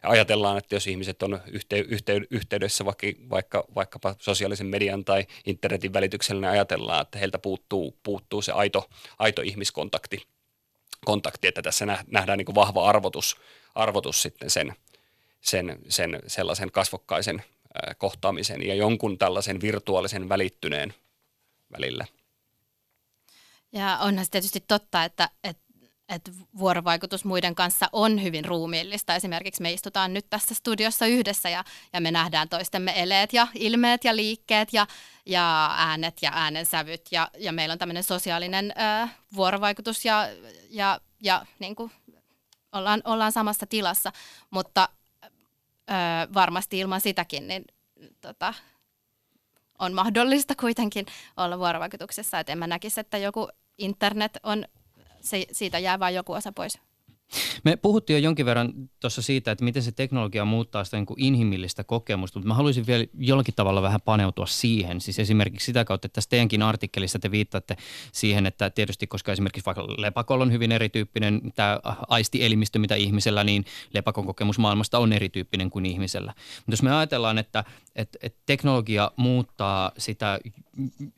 [0.02, 5.92] ajatellaan, että jos ihmiset on yhtey- yhtey- yhteydessä vaikka, vaikka, vaikkapa sosiaalisen median tai internetin
[5.92, 10.22] välityksellä, niin ajatellaan, että heiltä puuttuu, puuttuu se aito, aito ihmiskontakti,
[11.04, 13.36] kontakti, että tässä nähdään niin vahva arvotus,
[13.74, 14.74] arvotus sitten sen,
[15.40, 17.42] sen, sen sellaisen kasvokkaisen
[17.98, 20.94] kohtaamisen ja jonkun tällaisen virtuaalisen välittyneen
[21.72, 22.06] välillä.
[23.72, 25.69] Ja onhan se tietysti totta, että, että
[26.10, 29.14] että vuorovaikutus muiden kanssa on hyvin ruumiillista.
[29.14, 34.04] Esimerkiksi me istutaan nyt tässä studiossa yhdessä ja, ja me nähdään toistemme eleet ja ilmeet
[34.04, 34.86] ja liikkeet ja,
[35.26, 37.02] ja äänet ja äänensävyt.
[37.10, 38.72] Ja, ja meillä on tämmöinen sosiaalinen
[39.04, 40.28] ö, vuorovaikutus ja,
[40.70, 41.90] ja, ja niin kuin
[42.72, 44.12] ollaan, ollaan samassa tilassa,
[44.50, 44.88] mutta
[45.24, 45.94] ö,
[46.34, 47.64] varmasti ilman sitäkin niin,
[48.20, 48.54] tota,
[49.78, 51.06] on mahdollista kuitenkin
[51.36, 53.48] olla vuorovaikutuksessa, että en mä näkisi, että joku
[53.78, 54.64] internet on
[55.20, 56.78] se, siitä jää vain joku osa pois.
[57.64, 61.20] Me puhuttiin jo jonkin verran tuossa siitä, että miten se teknologia muuttaa sitä niin kuin
[61.20, 65.00] inhimillistä kokemusta, mutta mä haluaisin vielä jollakin tavalla vähän paneutua siihen.
[65.00, 67.76] Siis esimerkiksi sitä kautta, että tässä teidänkin artikkelissa te viittaatte
[68.12, 73.64] siihen, että tietysti koska esimerkiksi vaikka lepakolla on hyvin erityyppinen tämä aistielimistö, mitä ihmisellä, niin
[73.94, 76.34] lepakon kokemus maailmasta on erityyppinen kuin ihmisellä.
[76.56, 77.64] Mutta jos me ajatellaan, että,
[77.96, 80.40] että, että teknologia muuttaa sitä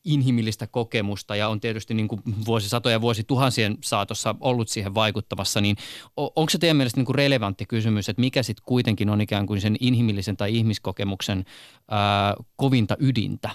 [0.05, 5.77] inhimillistä kokemusta ja on tietysti niin kuin vuosisatoja vuosituhansien saatossa ollut siihen vaikuttamassa, niin
[6.17, 9.61] onko se teidän mielestä niin kuin relevantti kysymys, että mikä sitten kuitenkin on ikään kuin
[9.61, 11.45] sen inhimillisen tai ihmiskokemuksen
[11.91, 13.51] ää, kovinta ydintä?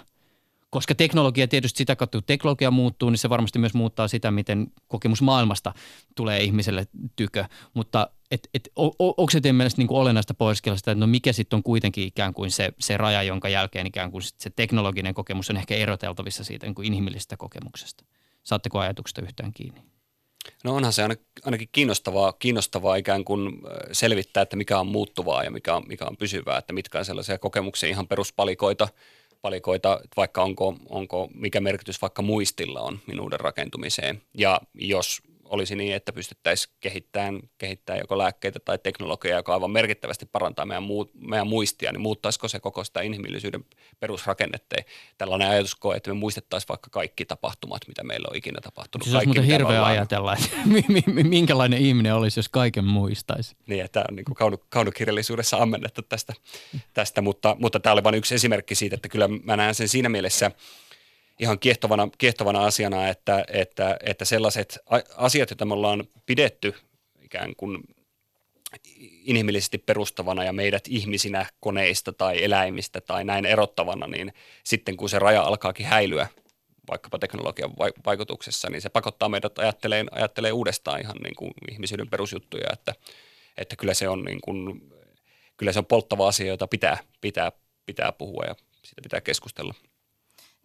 [0.70, 4.68] Koska teknologia tietysti sitä kautta, kun teknologia muuttuu, niin se varmasti myös muuttaa sitä, miten
[4.88, 5.74] kokemus maailmasta
[6.16, 7.46] tulee ihmiselle tykö.
[7.74, 11.00] Mutta et, et, o, o, onko se teidän mielestä niin kuin olennaista pohdiskella sitä, että
[11.00, 14.50] no mikä sitten on kuitenkin ikään kuin se, se raja, jonka jälkeen ikään kuin se
[14.50, 18.06] teknologinen kokemus on ehkä eroteltavissa siitä niin kuin inhimillisestä kokemuksesta?
[18.44, 19.97] Saatteko ajatuksesta yhtään kiinni?
[20.64, 21.04] No onhan se
[21.46, 26.18] ainakin kiinnostavaa, kiinnostavaa ikään kuin selvittää, että mikä on muuttuvaa ja mikä on, mikä on
[26.18, 28.88] pysyvää, että mitkä on sellaisia kokemuksia ihan peruspalikoita,
[29.42, 34.22] palikoita, vaikka onko, onko, mikä merkitys vaikka muistilla on minuuden rakentumiseen.
[34.34, 40.26] Ja jos olisi niin, että pystyttäisiin kehittämään, kehittämään joko lääkkeitä tai teknologiaa, joka aivan merkittävästi
[40.26, 43.66] parantaa meidän, muu, meidän muistia, niin muuttaisiko se koko sitä inhimillisyyden
[44.00, 44.76] perusrakennetta?
[45.18, 49.04] Tällainen ajatus koe, että me muistettaisiin vaikka kaikki tapahtumat, mitä meillä on ikinä tapahtunut.
[49.04, 49.92] Siis olisi muuten hirveä ollaan...
[49.92, 50.58] ajatella, että
[51.24, 53.56] minkälainen ihminen olisi, jos kaiken muistaisi.
[53.68, 56.34] Niin, että on niin kaunu, kaunokirjallisuudessa ammennettu tästä,
[56.94, 60.10] tästä mutta, mutta tämä oli vain yksi esimerkki siitä, että kyllä mä näen sen siinä
[60.10, 60.52] mielessä–
[61.40, 64.80] ihan kiehtovana, kiehtovana asiana, että, että, että sellaiset
[65.16, 66.76] asiat, joita me ollaan pidetty
[67.22, 67.84] ikään kuin
[69.26, 74.34] inhimillisesti perustavana ja meidät ihmisinä koneista tai eläimistä tai näin erottavana, niin
[74.64, 76.28] sitten kun se raja alkaakin häilyä
[76.90, 77.74] vaikkapa teknologian
[78.06, 82.94] vaikutuksessa, niin se pakottaa meidät ajattelee, ajattelee uudestaan ihan niin kuin ihmisyyden perusjuttuja, että,
[83.58, 84.90] että kyllä se on niin kuin,
[85.58, 87.52] kyllä se on polttava asia, jota pitää, pitää,
[87.86, 89.74] pitää puhua ja siitä pitää keskustella.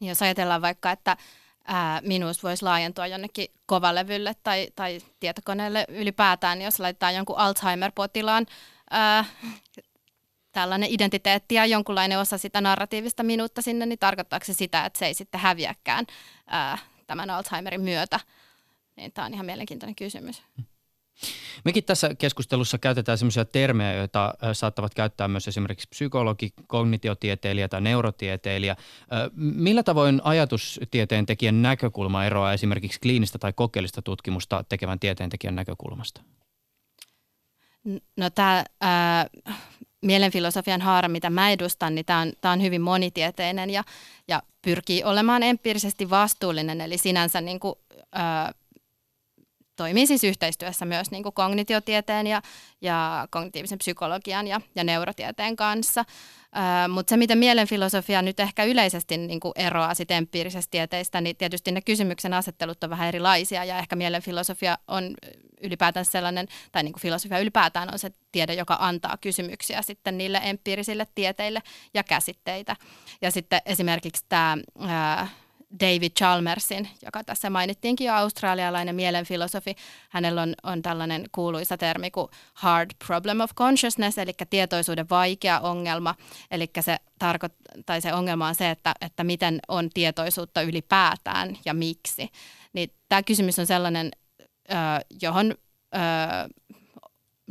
[0.03, 1.17] Niin jos ajatellaan vaikka, että
[1.65, 8.47] ää, minuus voisi laajentua jonnekin kovalevylle tai, tai tietokoneelle ylipäätään, niin jos laitetaan jonkun Alzheimer-potilaan
[8.91, 9.25] ää,
[10.53, 15.07] tällainen identiteetti ja jonkunlainen osa sitä narratiivista minuutta sinne, niin tarkoittaako se sitä, että se
[15.07, 16.07] ei sitten häviäkään
[16.47, 18.21] ää, tämän Alzheimerin myötä?
[18.97, 20.43] Niin tämä on ihan mielenkiintoinen kysymys.
[21.65, 28.77] Mekin tässä keskustelussa käytetään sellaisia termejä, joita saattavat käyttää myös esimerkiksi psykologi, kognitiotieteilijä tai neurotieteilijä.
[29.35, 36.21] Millä tavoin ajatustieteen tekijän näkökulma eroaa esimerkiksi kliinistä tai kokeellista tutkimusta tekevän tieteentekijän näkökulmasta?
[38.17, 39.61] No tämä äh,
[40.03, 43.85] mielenfilosofian haara, mitä mä edustan, niin tämä on, on hyvin monitieteinen ja,
[44.29, 47.75] ja pyrkii olemaan empiirisesti vastuullinen, eli sinänsä niin kuin,
[48.17, 48.55] äh,
[49.83, 52.43] toimii siis yhteistyössä myös niin kuin kognitiotieteen ja,
[52.81, 56.05] ja kognitiivisen psykologian ja, ja neurotieteen kanssa.
[56.89, 61.73] Mutta se, miten mielenfilosofia nyt ehkä yleisesti niin kuin eroaa sit empiirisestä tieteistä, niin tietysti
[61.73, 65.15] ne kysymyksen asettelut on vähän erilaisia ja ehkä mielenfilosofia on
[65.63, 70.41] ylipäätään sellainen, tai niin kuin filosofia ylipäätään on se tiede, joka antaa kysymyksiä sitten niille
[70.45, 71.63] empiirisille tieteille
[71.95, 72.77] ja käsitteitä.
[73.23, 74.57] Ja sitten esimerkiksi tämä
[75.81, 79.75] David Chalmersin, joka tässä mainittiinkin jo, australialainen mielenfilosofi.
[80.09, 86.15] Hänellä on, on tällainen kuuluisa termi kuin hard problem of consciousness, eli tietoisuuden vaikea ongelma.
[86.51, 91.75] Eli se, tarko- tai se ongelma on se, että, että miten on tietoisuutta ylipäätään ja
[91.75, 92.29] miksi.
[92.73, 94.11] Niin tämä kysymys on sellainen,
[95.23, 95.55] johon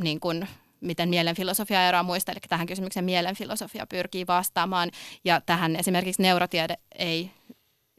[0.02, 0.48] niin kuin
[0.80, 4.90] miten mielenfilosofia eroaa muista, eli tähän kysymykseen mielenfilosofia pyrkii vastaamaan,
[5.24, 7.30] ja tähän esimerkiksi neurotiede ei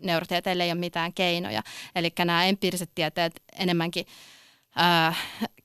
[0.04, 1.64] neurotieteille ei ole mitään keinoja.
[1.95, 4.06] Eli nämä empiiriset tieteet enemmänkin
[4.76, 5.14] ää,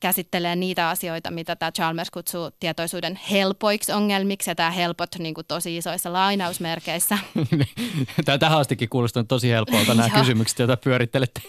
[0.01, 5.47] käsittelee niitä asioita, mitä tämä Chalmers kutsuu tietoisuuden helpoiksi ongelmiksi, ja tämä helpot niin kuin
[5.47, 7.19] tosi isoissa lainausmerkeissä.
[8.25, 11.41] Tämä tähän astikin kuulostaa tosi helpolta nämä kysymykset, joita pyörittelette.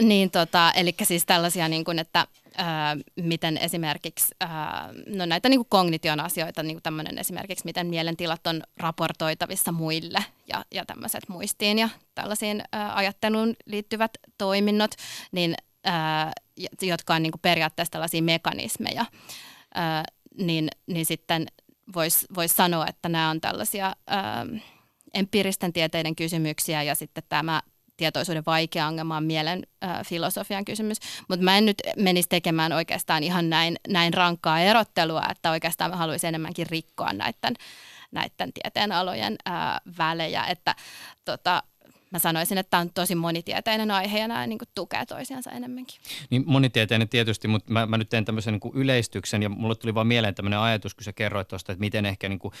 [0.00, 2.26] niin, tota, eli siis tällaisia, niin kuin, että
[3.16, 4.34] miten esimerkiksi,
[5.06, 10.64] no näitä niin kuin kognition asioita, niin kuin esimerkiksi, miten mielentilat on raportoitavissa muille ja,
[10.74, 12.62] ja tämmöiset muistiin ja tällaisiin
[12.94, 14.90] ajatteluun liittyvät toiminnot,
[15.32, 15.54] niin
[16.82, 19.04] jotka on niin kuin periaatteessa tällaisia mekanismeja,
[20.38, 21.46] niin, niin sitten
[21.94, 23.96] voisi vois sanoa, että nämä on tällaisia
[25.14, 27.62] empiiristen tieteiden kysymyksiä ja sitten tämä
[28.00, 30.98] tietoisuuden vaikea ongelma on mielen äh, filosofian kysymys,
[31.28, 35.96] mutta mä en nyt menisi tekemään oikeastaan ihan näin, näin rankkaa erottelua, että oikeastaan mä
[35.96, 37.54] haluaisin enemmänkin rikkoa näiden,
[38.12, 39.54] näiden tieteenalojen äh,
[39.98, 40.74] välejä, että
[41.24, 41.62] tota,
[42.10, 46.00] mä sanoisin, että tämä on tosi monitieteinen aihe ja nämä niin kuin tukee toisiansa enemmänkin.
[46.30, 50.06] Niin monitieteinen tietysti, mutta mä, mä nyt teen tämmöisen niin yleistyksen ja mulle tuli vaan
[50.06, 52.52] mieleen tämmöinen ajatus, kun sä kerroit tuosta, että miten ehkä niin kuin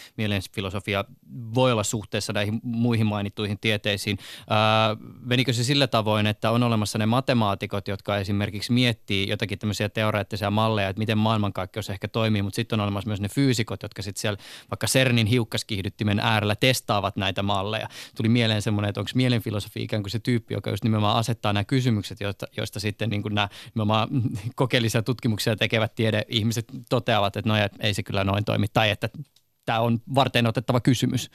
[1.54, 4.18] voi olla suhteessa näihin muihin mainittuihin tieteisiin.
[4.50, 9.88] Ää, menikö se sillä tavoin, että on olemassa ne matemaatikot, jotka esimerkiksi miettii jotakin tämmöisiä
[9.88, 14.02] teoreettisia malleja, että miten maailmankaikkeus ehkä toimii, mutta sitten on olemassa myös ne fyysikot, jotka
[14.02, 14.38] sitten siellä
[14.70, 17.88] vaikka CERNin hiukkaskiihdyttimen äärellä testaavat näitä malleja.
[18.16, 21.52] Tuli mieleen semmoinen, että onko mielen filosofi ikään kuin se tyyppi, joka just nimenomaan asettaa
[21.52, 24.08] nämä kysymykset, joista, joista sitten niin kuin nämä nimenomaan
[24.54, 29.08] kokeellisia tutkimuksia tekevät tiedeihmiset toteavat, että no ei se kyllä noin toimi, tai että
[29.66, 31.30] tämä on varten otettava kysymys.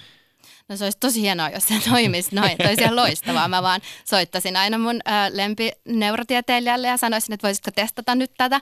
[0.69, 2.57] No se olisi tosi hienoa, jos se toimisi noin.
[2.57, 3.47] Toisi ihan loistavaa.
[3.47, 8.61] Mä vaan soittasin aina mun äh, lempineurotieteilijälle ja sanoisin, että voisitko testata nyt tätä.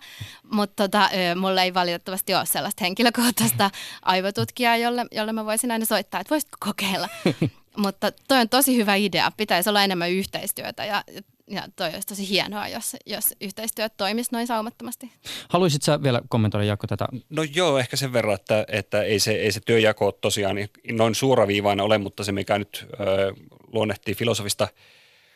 [0.52, 3.72] Mutta tota, mulla ei valitettavasti ole sellaista henkilökohtaista
[4.02, 7.10] aivotutkijaa, jolle, jolle mä voisin aina soittaa, että voisitko kokeilla.
[7.78, 9.32] mutta toi on tosi hyvä idea.
[9.38, 11.04] Pitäisi olla enemmän yhteistyötä ja,
[11.48, 15.12] ja toi olisi tosi hienoa, jos, jos yhteistyö toimisi noin saumattomasti.
[15.50, 17.08] Haluaisitko sä vielä kommentoida Jaakko tätä?
[17.30, 20.58] No joo, ehkä sen verran, että, että ei, se, ei se työjako tosiaan
[20.92, 23.34] noin suoraviivainen ole, mutta se mikä nyt ö,
[23.74, 24.68] luonnehtii filosofista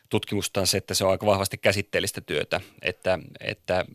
[0.09, 3.85] tutkimusta on se, että se on aika vahvasti käsitteellistä työtä, että, että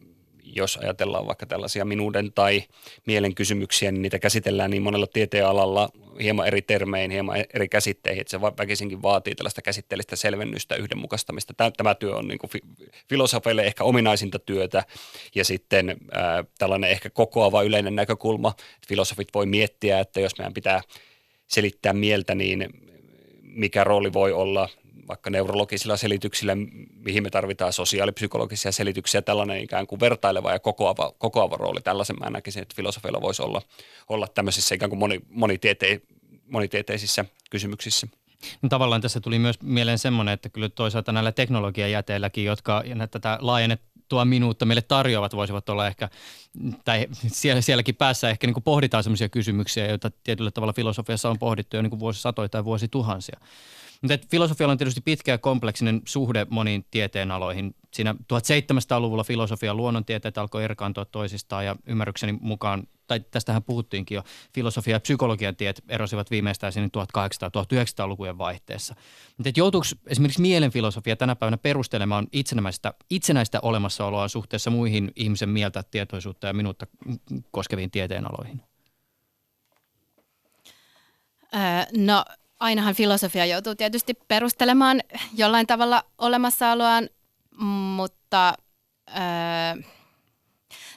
[0.56, 2.62] jos ajatellaan vaikka tällaisia minuuden tai
[3.06, 5.88] mielen kysymyksiä, niin niitä käsitellään niin monella tieteenalalla
[6.22, 11.70] hieman eri termein, hieman eri käsitteihin, että se väkisinkin vaatii tällaista käsitteellistä selvennystä, yhdenmukaistamista.
[11.76, 12.50] Tämä työ on niin kuin
[13.08, 14.84] filosofeille ehkä ominaisinta työtä
[15.34, 18.54] ja sitten ää, tällainen ehkä kokoava yleinen näkökulma.
[18.88, 20.80] Filosofit voi miettiä, että jos meidän pitää
[21.46, 22.68] selittää mieltä, niin
[23.42, 24.68] mikä rooli voi olla
[25.08, 26.56] vaikka neurologisilla selityksillä,
[26.96, 31.80] mihin me tarvitaan sosiaalipsykologisia selityksiä, tällainen ikään kuin vertaileva ja kokoava, kokoava rooli.
[31.80, 33.62] Tällaisen mä näkisin, että filosofilla voisi olla,
[34.08, 36.00] olla tämmöisissä ikään kuin moni, monitiete,
[36.48, 38.06] monitieteisissä kysymyksissä.
[38.62, 44.24] No, tavallaan tässä tuli myös mieleen semmoinen, että kyllä toisaalta näillä teknologiajäteilläkin, jotka tätä laajennettua
[44.24, 46.08] minuutta meille tarjoavat, voisivat olla ehkä,
[46.84, 51.38] tai siellä, sielläkin päässä ehkä niin kuin pohditaan sellaisia kysymyksiä, joita tietyllä tavalla filosofiassa on
[51.38, 53.40] pohdittu jo niin kuin vuosisatoja tai vuosituhansia.
[54.02, 57.74] Mutta filosofialla on tietysti pitkä ja kompleksinen suhde moniin tieteenaloihin.
[57.92, 64.22] Siinä 1700-luvulla filosofian luonnontieteet alkoi erkaantua toisistaan ja ymmärrykseni mukaan, tai tästähän puhuttiinkin jo,
[64.54, 66.88] filosofia ja psykologian tiet erosivat viimeistään sinne
[67.18, 68.94] 1800-1900-lukujen vaihteessa.
[69.36, 76.46] Mutta joutuuko esimerkiksi mielenfilosofia tänä päivänä perustelemaan itsenäistä, itsenäistä olemassaoloa suhteessa muihin ihmisen mieltä, tietoisuutta
[76.46, 76.86] ja minuutta
[77.50, 78.62] koskeviin tieteenaloihin?
[81.54, 81.60] Öö,
[81.96, 82.24] no
[82.62, 85.00] ainahan filosofia joutuu tietysti perustelemaan
[85.34, 87.08] jollain tavalla olemassaoloaan,
[87.96, 88.54] mutta
[89.08, 89.82] öö,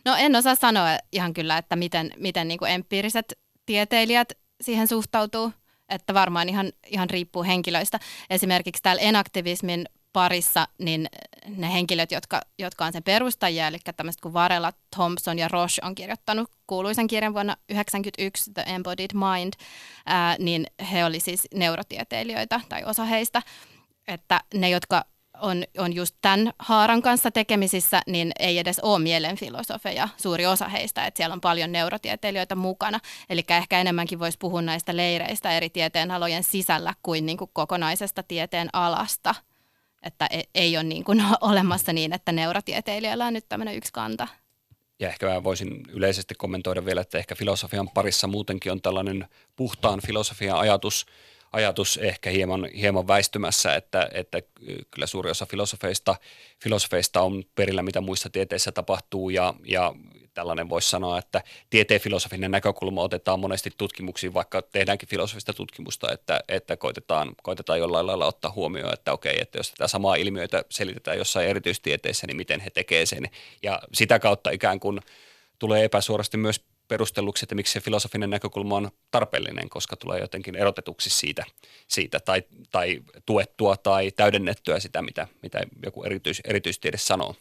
[0.05, 5.51] no en osaa sanoa ihan kyllä, että miten, miten niin kuin empiiriset tieteilijät siihen suhtautuu,
[5.89, 7.99] että varmaan ihan, ihan riippuu henkilöistä.
[8.30, 9.86] Esimerkiksi täällä enaktivismin
[10.16, 11.07] parissa, niin
[11.57, 15.95] ne henkilöt, jotka, jotka on sen perustajia, eli tämmöiset kuin Varela, Thompson ja Roche on
[15.95, 19.53] kirjoittanut kuuluisen kirjan vuonna 1991, The Embodied Mind,
[20.05, 23.41] ää, niin he oli siis neurotieteilijöitä tai osa heistä,
[24.07, 25.05] että ne, jotka
[25.41, 31.05] on, on just tämän haaran kanssa tekemisissä, niin ei edes ole mielenfilosofeja, suuri osa heistä,
[31.05, 32.99] että siellä on paljon neurotieteilijöitä mukana.
[33.30, 38.70] Eli ehkä enemmänkin voisi puhua näistä leireistä eri tieteenalojen sisällä kuin, niin kuin kokonaisesta tieteen
[38.74, 39.36] alasta
[40.06, 44.28] että e- ei ole niin kuin olemassa niin, että neurotieteilijällä on nyt tämmöinen yksi kanta.
[44.99, 49.99] Ja ehkä mä voisin yleisesti kommentoida vielä, että ehkä filosofian parissa muutenkin on tällainen puhtaan
[50.08, 51.06] filosofian ajatus,
[51.51, 54.41] ajatus ehkä hieman, hieman väistymässä, että, että
[54.91, 56.16] kyllä suuri osa filosofeista,
[56.64, 59.93] filosofeista on perillä, mitä muissa tieteissä tapahtuu ja, ja
[60.36, 66.39] tällainen voisi sanoa, että tieteen filosofinen näkökulma otetaan monesti tutkimuksiin, vaikka tehdäänkin filosofista tutkimusta, että,
[66.47, 71.17] että koitetaan, koitetaan jollain lailla ottaa huomioon, että okei, että jos tätä samaa ilmiötä selitetään
[71.17, 73.29] jossain erityistieteissä, niin miten he tekevät sen.
[73.63, 74.99] Ja sitä kautta ikään kuin
[75.59, 81.09] tulee epäsuorasti myös perustelluksi, että miksi se filosofinen näkökulma on tarpeellinen, koska tulee jotenkin erotetuksi
[81.09, 81.45] siitä,
[81.88, 87.36] siitä tai, tai tuettua tai täydennettyä sitä, mitä, mitä joku erityis, erityistiede sanoo.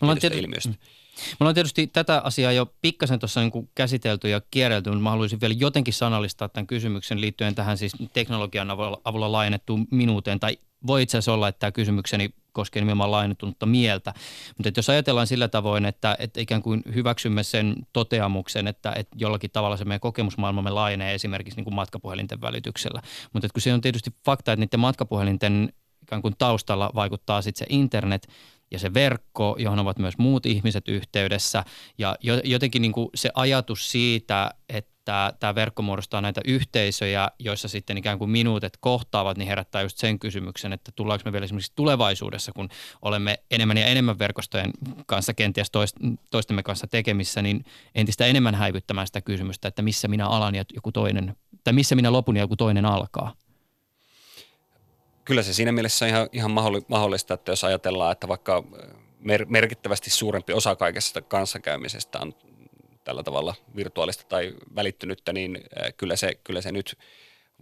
[0.00, 0.70] No, tiety- ilmiöstä.
[1.14, 5.40] Me ollaan tietysti tätä asiaa jo pikkasen tuossa niin käsitelty ja kierrelty, mutta mä haluaisin
[5.40, 10.40] vielä jotenkin sanallistaa tämän kysymyksen liittyen tähän siis teknologian avulla, avulla laajennettuun minuuteen.
[10.40, 14.14] Tai voi itse asiassa olla, että tämä kysymykseni koskee nimenomaan laajennettunutta mieltä.
[14.58, 19.50] Mutta jos ajatellaan sillä tavoin, että, että ikään kuin hyväksymme sen toteamuksen, että, että jollakin
[19.50, 23.02] tavalla se meidän kokemusmaailmamme laajenee esimerkiksi niin kuin matkapuhelinten välityksellä.
[23.32, 27.74] Mutta kun se on tietysti fakta, että niiden matkapuhelinten ikään kuin taustalla vaikuttaa sitten se
[27.74, 28.28] internet–
[28.70, 31.64] ja se verkko, johon ovat myös muut ihmiset yhteydessä.
[31.98, 37.98] Ja jotenkin niin kuin se ajatus siitä, että tämä verkko muodostaa näitä yhteisöjä, joissa sitten
[37.98, 42.52] ikään kuin minuutet kohtaavat, niin herättää just sen kysymyksen, että tullaanko me vielä esimerkiksi tulevaisuudessa,
[42.52, 42.68] kun
[43.02, 44.70] olemme enemmän ja enemmän verkostojen
[45.06, 45.70] kanssa kenties
[46.30, 50.92] toistemme kanssa tekemissä, niin entistä enemmän häivyttämään sitä kysymystä, että missä minä alan ja joku
[50.92, 53.34] toinen, tai missä minä lopun ja joku toinen alkaa
[55.24, 56.50] kyllä se siinä mielessä on ihan, ihan
[56.88, 58.64] mahdollista, että jos ajatellaan, että vaikka
[59.20, 62.34] mer- merkittävästi suurempi osa kaikesta kanssakäymisestä on
[63.04, 65.64] tällä tavalla virtuaalista tai välittynyttä, niin
[65.96, 66.98] kyllä se, kyllä se nyt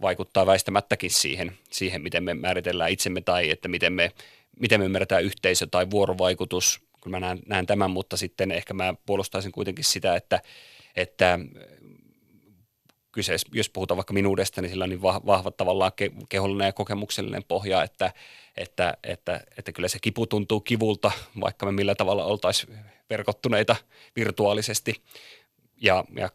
[0.01, 4.11] vaikuttaa väistämättäkin siihen, siihen, miten me määritellään itsemme tai että miten me,
[4.59, 6.81] miten me ymmärretään yhteisö tai vuorovaikutus.
[7.03, 10.41] Kyllä mä näen, näen tämän, mutta sitten ehkä mä puolustaisin kuitenkin sitä, että,
[10.95, 11.39] että
[13.13, 15.91] kyseessä, jos puhutaan vaikka minuudesta, niin sillä on niin vahva tavallaan
[16.29, 18.13] kehollinen ja kokemuksellinen pohja, että,
[18.57, 21.11] että, että, että kyllä se kipu tuntuu kivulta,
[21.41, 22.77] vaikka me millä tavalla oltaisiin
[23.09, 23.75] verkottuneita
[24.15, 25.01] virtuaalisesti.
[25.81, 26.29] Ja, ja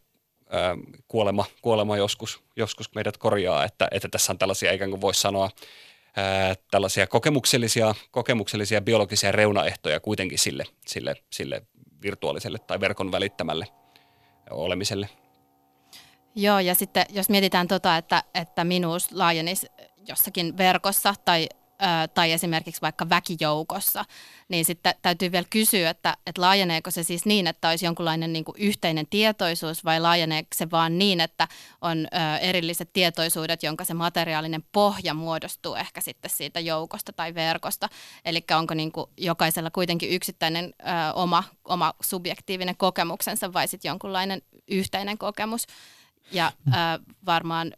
[0.50, 0.76] ää,
[1.08, 5.50] kuolema, kuolema joskus, joskus meidät korjaa, että, että tässä on tällaisia ikään kuin voisi sanoa
[6.16, 11.62] ää, tällaisia kokemuksellisia, kokemuksellisia biologisia reunaehtoja kuitenkin sille, sille, sille
[12.02, 13.66] virtuaaliselle tai verkon välittämälle
[14.50, 15.08] olemiselle.
[16.34, 19.66] Joo, ja sitten jos mietitään tota, että, että minuus laajenisi
[20.08, 21.48] jossakin verkossa tai
[22.14, 24.04] tai esimerkiksi vaikka väkijoukossa,
[24.48, 28.44] niin sitten täytyy vielä kysyä, että, että laajeneeko se siis niin, että olisi jonkunlainen niin
[28.56, 31.48] yhteinen tietoisuus vai laajeneeko se vaan niin, että
[31.80, 37.88] on ö, erilliset tietoisuudet, jonka se materiaalinen pohja muodostuu ehkä sitten siitä joukosta tai verkosta.
[38.24, 44.42] Eli onko niin kuin jokaisella kuitenkin yksittäinen ö, oma, oma subjektiivinen kokemuksensa vai sitten jonkunlainen
[44.68, 45.66] yhteinen kokemus.
[46.32, 46.70] Ja ö,
[47.26, 47.72] varmaan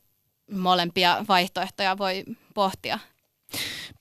[0.53, 2.25] molempia vaihtoehtoja voi
[2.55, 2.99] pohtia.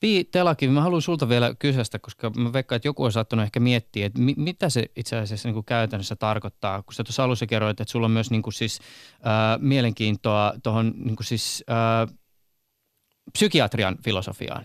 [0.00, 3.44] Pi Telaki, mä haluan sulta vielä kysyä sitä, koska mä veikkaan, että joku on saattanut
[3.44, 6.82] ehkä miettiä, että mi- mitä se itse asiassa niin kuin käytännössä tarkoittaa.
[6.82, 8.78] Kun sä tuossa alussa kerroit, että sulla on myös niin kuin siis,
[9.14, 12.16] äh, mielenkiintoa tuohon niin siis, äh,
[13.32, 14.64] psykiatrian filosofiaan.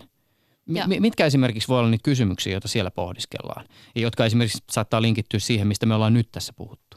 [0.68, 3.64] M- mitkä esimerkiksi voi olla niitä kysymyksiä, joita siellä pohdiskellaan,
[3.94, 6.96] ja jotka esimerkiksi saattaa linkittyä siihen, mistä me ollaan nyt tässä puhuttu?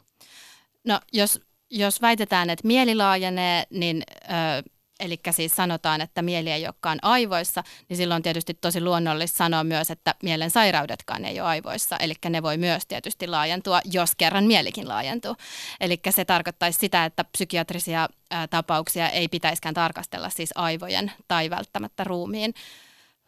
[0.87, 4.03] No jos, jos väitetään, että mieli laajenee, niin...
[4.23, 9.63] Ö, eli siis sanotaan, että mieli ei olekaan aivoissa, niin silloin tietysti tosi luonnollista sanoa
[9.63, 11.97] myös, että mielen sairaudetkaan ei ole aivoissa.
[11.97, 15.35] Eli ne voi myös tietysti laajentua, jos kerran mielikin laajentuu.
[15.79, 18.09] Eli se tarkoittaisi sitä, että psykiatrisia
[18.49, 22.53] tapauksia ei pitäiskään tarkastella siis aivojen tai välttämättä ruumiin,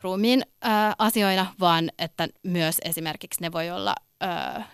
[0.02, 0.46] ruumiin
[0.98, 3.96] asioina, vaan että myös esimerkiksi ne voi olla,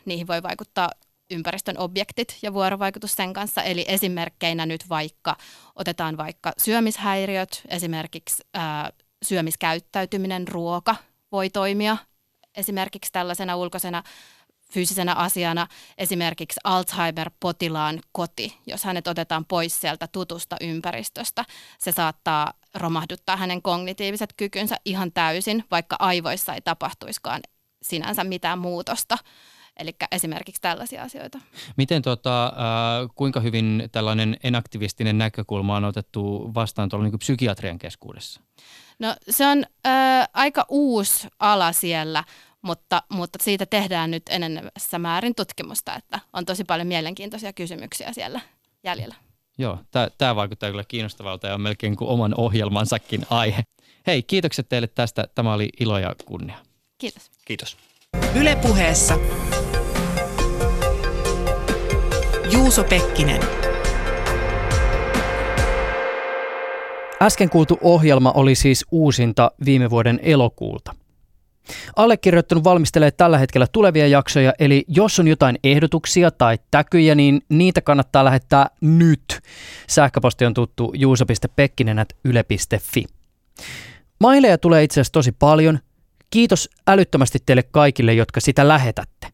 [0.06, 0.90] niihin voi vaikuttaa
[1.32, 3.64] ympäristön objektit ja vuorovaikutus sen kanssa.
[3.64, 5.36] Eli esimerkkeinä nyt vaikka,
[5.76, 8.92] otetaan vaikka syömishäiriöt, esimerkiksi ää,
[9.24, 10.96] syömiskäyttäytyminen, ruoka
[11.32, 11.98] voi toimia
[12.56, 14.04] esimerkiksi tällaisena ulkoisena
[14.74, 15.68] fyysisenä asiana
[15.98, 21.46] esimerkiksi Alzheimer-potilaan koti, jos hänet otetaan pois sieltä tutusta ympäristöstä.
[21.80, 27.42] Se saattaa romahduttaa hänen kognitiiviset kykynsä ihan täysin, vaikka aivoissa ei tapahtuiskaan
[27.82, 29.18] sinänsä mitään muutosta.
[29.80, 31.40] Eli esimerkiksi tällaisia asioita.
[31.78, 32.54] Miten tota, äh,
[33.16, 38.42] kuinka hyvin tällainen enaktivistinen näkökulma on otettu vastaan tuolla niin psykiatrian keskuudessa?
[39.00, 42.24] No se on äh, aika uusi ala siellä,
[42.62, 48.42] mutta, mutta siitä tehdään nyt enenevässä määrin tutkimusta, että on tosi paljon mielenkiintoisia kysymyksiä siellä
[48.84, 49.16] jäljellä.
[49.58, 49.80] Joo,
[50.18, 53.64] tämä vaikuttaa kyllä kiinnostavalta ja on melkein kuin oman ohjelmansakin aihe.
[54.08, 55.28] Hei, kiitokset teille tästä.
[55.36, 56.58] Tämä oli ilo ja kunnia.
[56.98, 57.32] Kiitos.
[57.46, 57.78] Kiitos.
[58.36, 59.20] Ylepuheessa
[62.52, 63.42] Juuso Pekkinen.
[67.22, 70.96] Äsken kuultu ohjelma oli siis uusinta viime vuoden elokuulta.
[71.96, 77.82] Allekirjoittanut valmistelee tällä hetkellä tulevia jaksoja, eli jos on jotain ehdotuksia tai täkyjä, niin niitä
[77.82, 79.40] kannattaa lähettää nyt.
[79.88, 83.06] Sähköposti on tuttu juuso.pekkinen.yle.fi.
[84.20, 85.80] Maileja tulee itse asiassa tosi paljon.
[86.30, 89.28] Kiitos älyttömästi teille kaikille, jotka sitä lähetätte.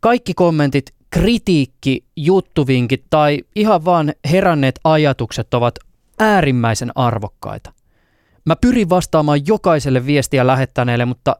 [0.00, 5.74] Kaikki kommentit kritiikki, juttuvinkit tai ihan vaan heränneet ajatukset ovat
[6.18, 7.72] äärimmäisen arvokkaita.
[8.44, 11.36] Mä pyrin vastaamaan jokaiselle viestiä lähettäneelle, mutta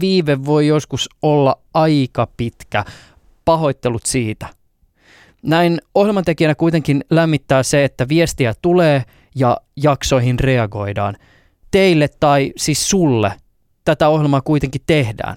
[0.00, 2.84] viive voi joskus olla aika pitkä.
[3.44, 4.46] Pahoittelut siitä.
[5.42, 11.16] Näin ohjelmantekijänä kuitenkin lämmittää se, että viestiä tulee ja jaksoihin reagoidaan.
[11.70, 13.32] Teille tai siis sulle
[13.86, 15.36] tätä ohjelmaa kuitenkin tehdään.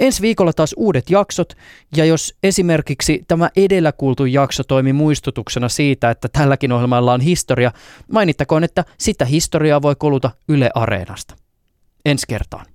[0.00, 1.52] Ensi viikolla taas uudet jaksot,
[1.96, 7.72] ja jos esimerkiksi tämä edellä kuultu jakso toimi muistutuksena siitä, että tälläkin ohjelmalla on historia,
[8.12, 11.36] mainittakoon, että sitä historiaa voi koluta Yle Areenasta.
[12.04, 12.66] Ensi kertaan.